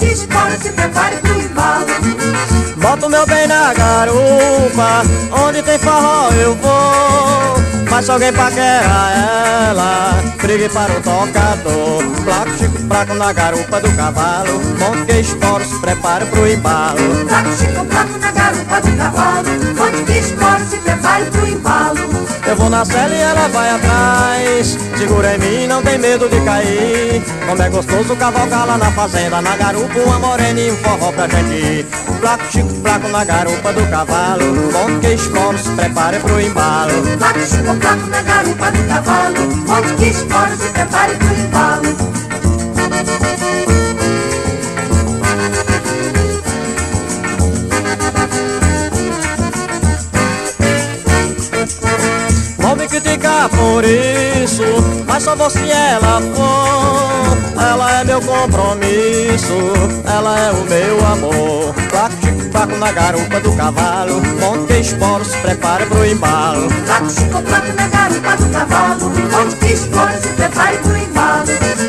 Que 0.00 0.06
espora, 0.06 0.58
se 0.58 0.70
prepare 0.70 1.16
pro 1.18 1.38
embalo. 1.38 1.86
Boto 2.76 3.10
meu 3.10 3.26
bem 3.26 3.46
na 3.46 3.74
garupa, 3.74 5.02
onde 5.46 5.62
tem 5.62 5.78
forró 5.78 6.30
eu 6.30 6.54
vou. 6.54 7.59
Mas 7.90 8.04
se 8.04 8.12
alguém 8.12 8.32
paquera 8.32 9.68
ela, 9.68 10.22
brigue 10.40 10.68
para 10.68 10.92
o 10.92 11.00
tocador. 11.00 12.04
Placo, 12.24 12.58
chico, 12.58 12.82
placo 12.88 13.14
na 13.14 13.32
garupa 13.32 13.80
do 13.80 13.90
cavalo. 13.96 14.60
Ponto 14.78 15.04
que 15.06 15.20
esporo, 15.20 15.64
se 15.64 15.78
prepare 15.80 16.24
pro 16.26 16.46
embalo. 16.46 17.26
Placo, 17.26 17.50
chico, 17.56 17.84
placo 17.86 18.18
na 18.18 18.30
garupa 18.30 18.80
do 18.80 18.96
cavalo. 18.96 19.50
Onde 19.80 20.04
que 20.04 20.18
espora, 20.18 20.64
se 20.64 20.76
prepare 20.76 21.24
pro 21.26 21.46
embalo. 21.46 22.30
Eu 22.46 22.56
vou 22.56 22.68
na 22.68 22.84
cela 22.84 23.14
e 23.14 23.20
ela 23.20 23.48
vai 23.48 23.70
atrás. 23.70 24.76
Segura 24.96 25.36
em 25.36 25.38
mim, 25.38 25.66
não 25.66 25.82
tem 25.82 25.98
medo 25.98 26.28
de 26.28 26.40
cair. 26.40 27.22
Como 27.46 27.62
é 27.62 27.70
gostoso 27.70 28.16
cavalgar 28.16 28.66
lá 28.66 28.76
na 28.76 28.90
fazenda. 28.92 29.40
Na 29.40 29.56
garupa, 29.56 29.98
uma 30.00 30.18
morena 30.18 30.60
e 30.60 30.70
um 30.70 30.76
forró 30.76 31.12
pra 31.12 31.28
gente 31.28 31.54
ir. 31.54 31.86
Placo, 32.20 32.44
chico, 32.50 32.74
placo 32.82 33.08
na 33.08 33.24
garupa 33.24 33.72
do 33.72 33.86
cavalo. 33.90 34.70
Bom 34.72 35.00
que 35.00 35.14
esporo, 35.14 35.56
se 35.58 35.70
prepare 35.70 36.18
pro 36.20 36.40
embalo. 36.40 36.92
Placo, 37.18 37.40
chico, 37.40 37.74
placo 37.76 37.89
na 37.96 38.22
garupa 38.22 38.70
do 38.70 38.86
cavalo. 38.86 39.40
Onde 39.68 39.94
que 39.96 40.10
espora, 40.10 40.56
se 40.56 40.68
prepare 40.70 41.14
pro 41.16 41.34
embalo. 41.34 42.19
Por 53.48 53.84
isso, 53.84 54.62
mas 55.06 55.22
só 55.22 55.34
vou 55.34 55.48
se 55.50 55.70
ela 55.70 56.20
for. 56.34 57.62
Ela 57.62 58.00
é 58.00 58.04
meu 58.04 58.20
compromisso, 58.20 59.54
ela 60.04 60.38
é 60.38 60.50
o 60.50 60.64
meu 60.64 61.06
amor. 61.06 61.74
Placo, 61.90 62.14
chico, 62.22 62.50
placo 62.50 62.76
na 62.76 62.92
garupa 62.92 63.40
do 63.40 63.52
cavalo. 63.52 64.20
Bom 64.40 64.66
que 64.66 64.78
esporo, 64.78 65.24
se 65.24 65.36
prepare 65.38 65.86
pro 65.86 66.04
embalo. 66.04 66.68
Placo, 66.86 67.10
chico, 67.10 67.42
placo 67.42 67.72
na 67.76 67.88
garupa 67.88 68.36
do 68.36 68.50
cavalo. 68.50 69.10
Que 69.60 69.72
espora, 69.72 70.20
se 70.20 70.28
prepare 70.28 70.78
pro 70.78 70.96
embalo. 70.96 71.80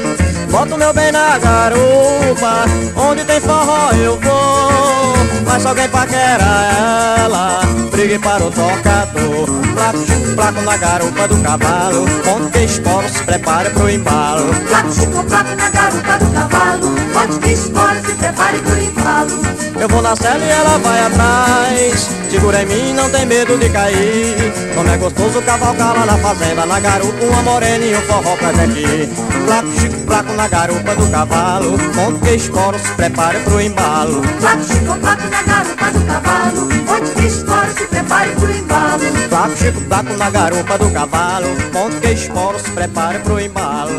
Boto 0.49 0.77
meu 0.77 0.93
bem 0.93 1.11
na 1.11 1.37
garupa, 1.37 2.65
onde 2.95 3.23
tem 3.23 3.39
forró 3.39 3.91
eu 3.93 4.19
vou. 4.19 5.13
Mas 5.45 5.61
se 5.61 5.67
alguém 5.67 5.87
paquera 5.89 7.17
ela, 7.19 7.61
brigue 7.89 8.19
para 8.19 8.43
o 8.43 8.51
tocador. 8.51 9.50
Placo, 9.81 10.05
chico, 10.05 10.35
placo 10.35 10.61
na 10.61 10.77
garupa 10.77 11.27
do 11.27 11.41
cavalo. 11.41 12.05
Onde 12.27 12.51
que 12.51 12.65
esporo, 12.65 13.09
se 13.09 13.23
prepare 13.23 13.71
pro 13.71 13.89
embalo. 13.89 14.53
Placo, 14.67 14.91
chico, 14.93 15.23
placo 15.23 15.55
na 15.55 15.69
garupa 15.71 16.17
do 16.19 16.31
cavalo. 16.31 16.87
Onde 17.15 17.39
que 17.39 17.53
espora, 17.53 17.99
se 17.99 18.11
prepare 18.13 18.59
pro 18.59 18.77
embalo. 18.77 19.31
Eu 19.79 19.89
vou 19.89 20.03
na 20.03 20.15
cela 20.15 20.45
e 20.45 20.49
ela 20.49 20.77
vai 20.77 20.99
atrás. 20.99 22.21
Segura 22.31 22.63
em 22.63 22.65
mim, 22.65 22.93
não 22.93 23.09
tem 23.09 23.25
medo 23.25 23.57
de 23.57 23.67
cair 23.69 24.53
Como 24.73 24.89
é 24.89 24.95
gostoso 24.95 25.41
cavalgar 25.41 25.93
lá 25.93 26.05
na 26.05 26.17
fazenda 26.17 26.65
Na 26.65 26.79
garupa, 26.79 27.25
uma 27.25 27.41
morena 27.43 27.83
e 27.83 27.93
um 27.93 28.01
forró 28.03 28.37
presente 28.37 29.09
Placo, 29.45 29.67
chico, 29.77 29.97
placo 30.05 30.31
na 30.31 30.47
garupa 30.47 30.95
do 30.95 31.11
cavalo 31.11 31.77
Ponto 31.93 32.19
que 32.19 32.35
escoro, 32.35 32.79
se 32.79 32.87
prepare 32.93 33.37
pro 33.39 33.59
embalo 33.59 34.21
Placo, 34.39 34.63
chico, 34.63 34.97
placo 34.97 35.23
na 35.29 35.43
garupa 35.43 35.91
do 35.91 36.05
cavalo 36.05 36.69
Ponto 36.85 37.11
que 37.11 37.27
escoro, 37.27 37.73
se 37.77 37.85
prepare 37.87 38.29
pro 38.29 38.49
embalo 38.49 39.03
Placo, 39.27 39.57
chico, 39.57 39.70
placo 39.87 40.13
na 40.17 40.29
garupa 40.29 40.77
do 40.77 40.91
cavalo 40.91 41.47
Ponto 41.71 41.99
que 42.01 42.09
escoro, 42.09 42.59
se 42.59 42.71
prepare 42.71 43.19
pro 43.19 43.39
embalo 43.39 43.93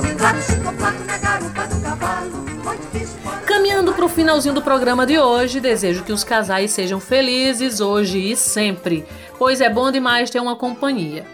Caminhando 3.47 3.93
para 3.93 4.05
o 4.05 4.09
finalzinho 4.09 4.55
do 4.55 4.63
programa 4.63 5.07
de 5.07 5.19
hoje, 5.19 5.61
desejo 5.61 6.05
que 6.05 6.13
os 6.13 6.25
casais 6.25 6.71
sejam 6.71 6.99
felizes 6.99 7.81
hoje 7.81 8.19
e 8.19 8.37
sempre, 8.37 9.05
pois 9.39 9.61
é 9.61 9.69
bom 9.69 9.91
demais 9.91 10.31
ter 10.31 10.41
uma 10.41 10.57
companhia. 10.57 11.27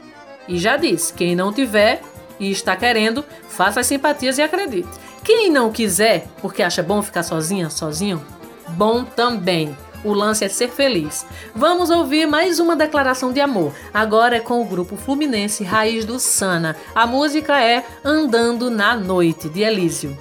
E 0.49 0.59
já 0.59 0.76
disse, 0.76 1.12
quem 1.12 1.36
não 1.36 1.53
tiver 1.53 2.03
e 2.41 2.51
está 2.51 2.74
querendo, 2.74 3.24
faça 3.49 3.80
as 3.80 3.86
simpatias 3.86 4.39
e 4.39 4.43
acredite. 4.43 4.89
Quem 5.22 5.51
não 5.51 5.70
quiser, 5.70 6.26
porque 6.41 6.62
acha 6.62 6.82
bom 6.82 7.03
ficar 7.03 7.22
sozinha, 7.22 7.70
sozinho, 7.70 8.24
bom 8.68 9.05
também. 9.05 9.76
O 10.05 10.12
lance 10.12 10.44
é 10.44 10.49
ser 10.49 10.68
feliz. 10.68 11.26
Vamos 11.55 11.90
ouvir 11.90 12.26
mais 12.26 12.61
uma 12.61 12.76
declaração 12.76 13.32
de 13.32 13.40
amor. 13.40 13.72
Agora 13.92 14.36
é 14.36 14.40
com 14.40 14.61
o 14.61 14.64
grupo 14.64 14.96
fluminense 14.96 15.64
Raiz 15.64 16.05
do 16.05 16.18
Sana. 16.18 16.76
A 16.94 17.07
música 17.07 17.61
é 17.61 17.84
Andando 18.05 18.70
na 18.70 18.96
Noite, 18.96 19.49
de 19.49 19.62
Elísio. 19.62 20.16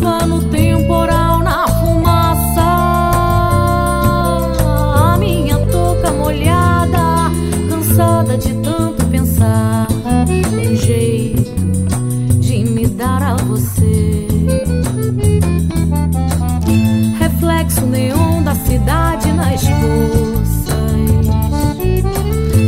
No 0.00 0.42
temporal, 0.48 1.40
na 1.40 1.68
fumaça. 1.68 2.60
A 5.12 5.16
minha 5.18 5.58
touca 5.66 6.10
molhada 6.12 7.30
Cansada 7.68 8.36
de 8.36 8.54
tanto 8.54 9.04
pensar. 9.06 9.86
Um 10.52 10.76
jeito 10.76 11.50
de 12.40 12.64
me 12.64 12.86
dar 12.86 13.22
a 13.22 13.36
você. 13.36 14.26
Reflexo 17.18 17.86
neon 17.86 18.42
da 18.42 18.54
cidade 18.54 19.32
nas 19.32 19.62
poças. 19.62 20.80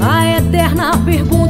A 0.01 0.39
eterna 0.39 0.99
pergunta 1.05 1.42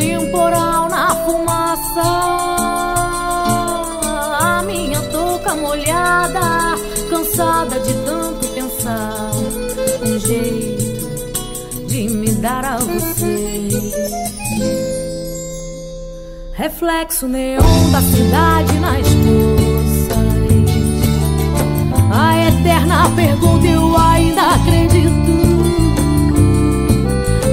temporal, 0.00 0.88
na 0.88 1.14
fumaça. 1.24 2.08
A 4.40 4.62
minha 4.66 5.00
touca 5.12 5.54
molhada 5.54 6.76
Cansada 7.10 7.78
de 7.80 7.92
tanto 8.04 8.48
pensar. 8.48 9.30
Um 10.06 10.18
jeito 10.18 11.86
de 11.86 12.08
me 12.08 12.32
dar 12.32 12.64
a 12.64 12.76
você. 12.78 13.68
Reflexo 16.52 17.26
neon 17.26 17.90
da 17.90 18.02
cidade 18.02 18.78
nas 18.80 19.08
poças 19.08 20.20
A 22.12 22.48
eterna 22.48 23.08
pergunta 23.16 23.66
eu 23.66 23.96
ainda 23.96 24.42
acredito 24.56 25.10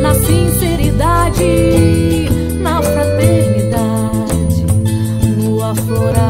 Na 0.02 0.14
sinceridade, 0.14 1.87
aflorar 5.72 6.27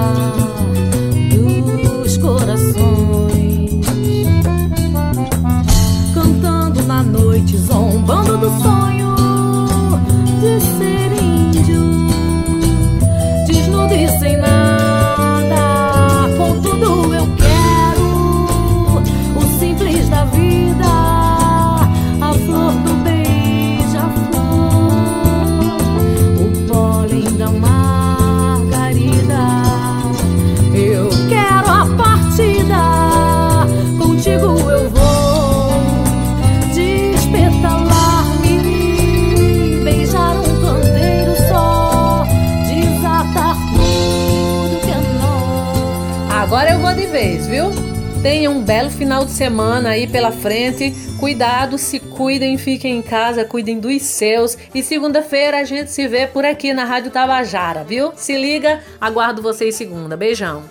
Tenha 48.28 48.52
um 48.52 48.62
belo 48.62 48.92
final 48.92 49.24
de 49.24 49.32
semana 49.32 49.92
aí 49.92 50.06
pela 50.06 50.34
frente. 50.34 50.94
Cuidado, 51.18 51.78
se 51.78 51.98
cuidem, 51.98 52.58
fiquem 52.58 52.98
em 52.98 53.02
casa, 53.02 53.46
cuidem 53.46 53.80
dos 53.80 54.02
seus. 54.02 54.58
E 54.76 54.84
segunda-feira 54.84 55.62
a 55.62 55.64
gente 55.64 55.92
se 55.92 56.06
vê 56.10 56.28
por 56.28 56.44
aqui 56.44 56.74
na 56.74 56.84
Rádio 56.84 57.10
Tabajara, 57.10 57.86
viu? 57.86 58.12
Se 58.18 58.36
liga, 58.36 58.84
aguardo 59.00 59.42
vocês 59.42 59.76
segunda. 59.76 60.18
Beijão. 60.18 60.64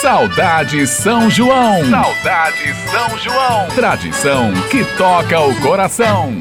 Saudade 0.00 0.86
São 0.86 1.28
João. 1.28 1.84
Saudade 1.90 2.72
São 2.92 3.18
João. 3.18 3.66
Tradição 3.74 4.52
que 4.70 4.84
toca 4.96 5.40
o 5.40 5.60
coração. 5.60 6.32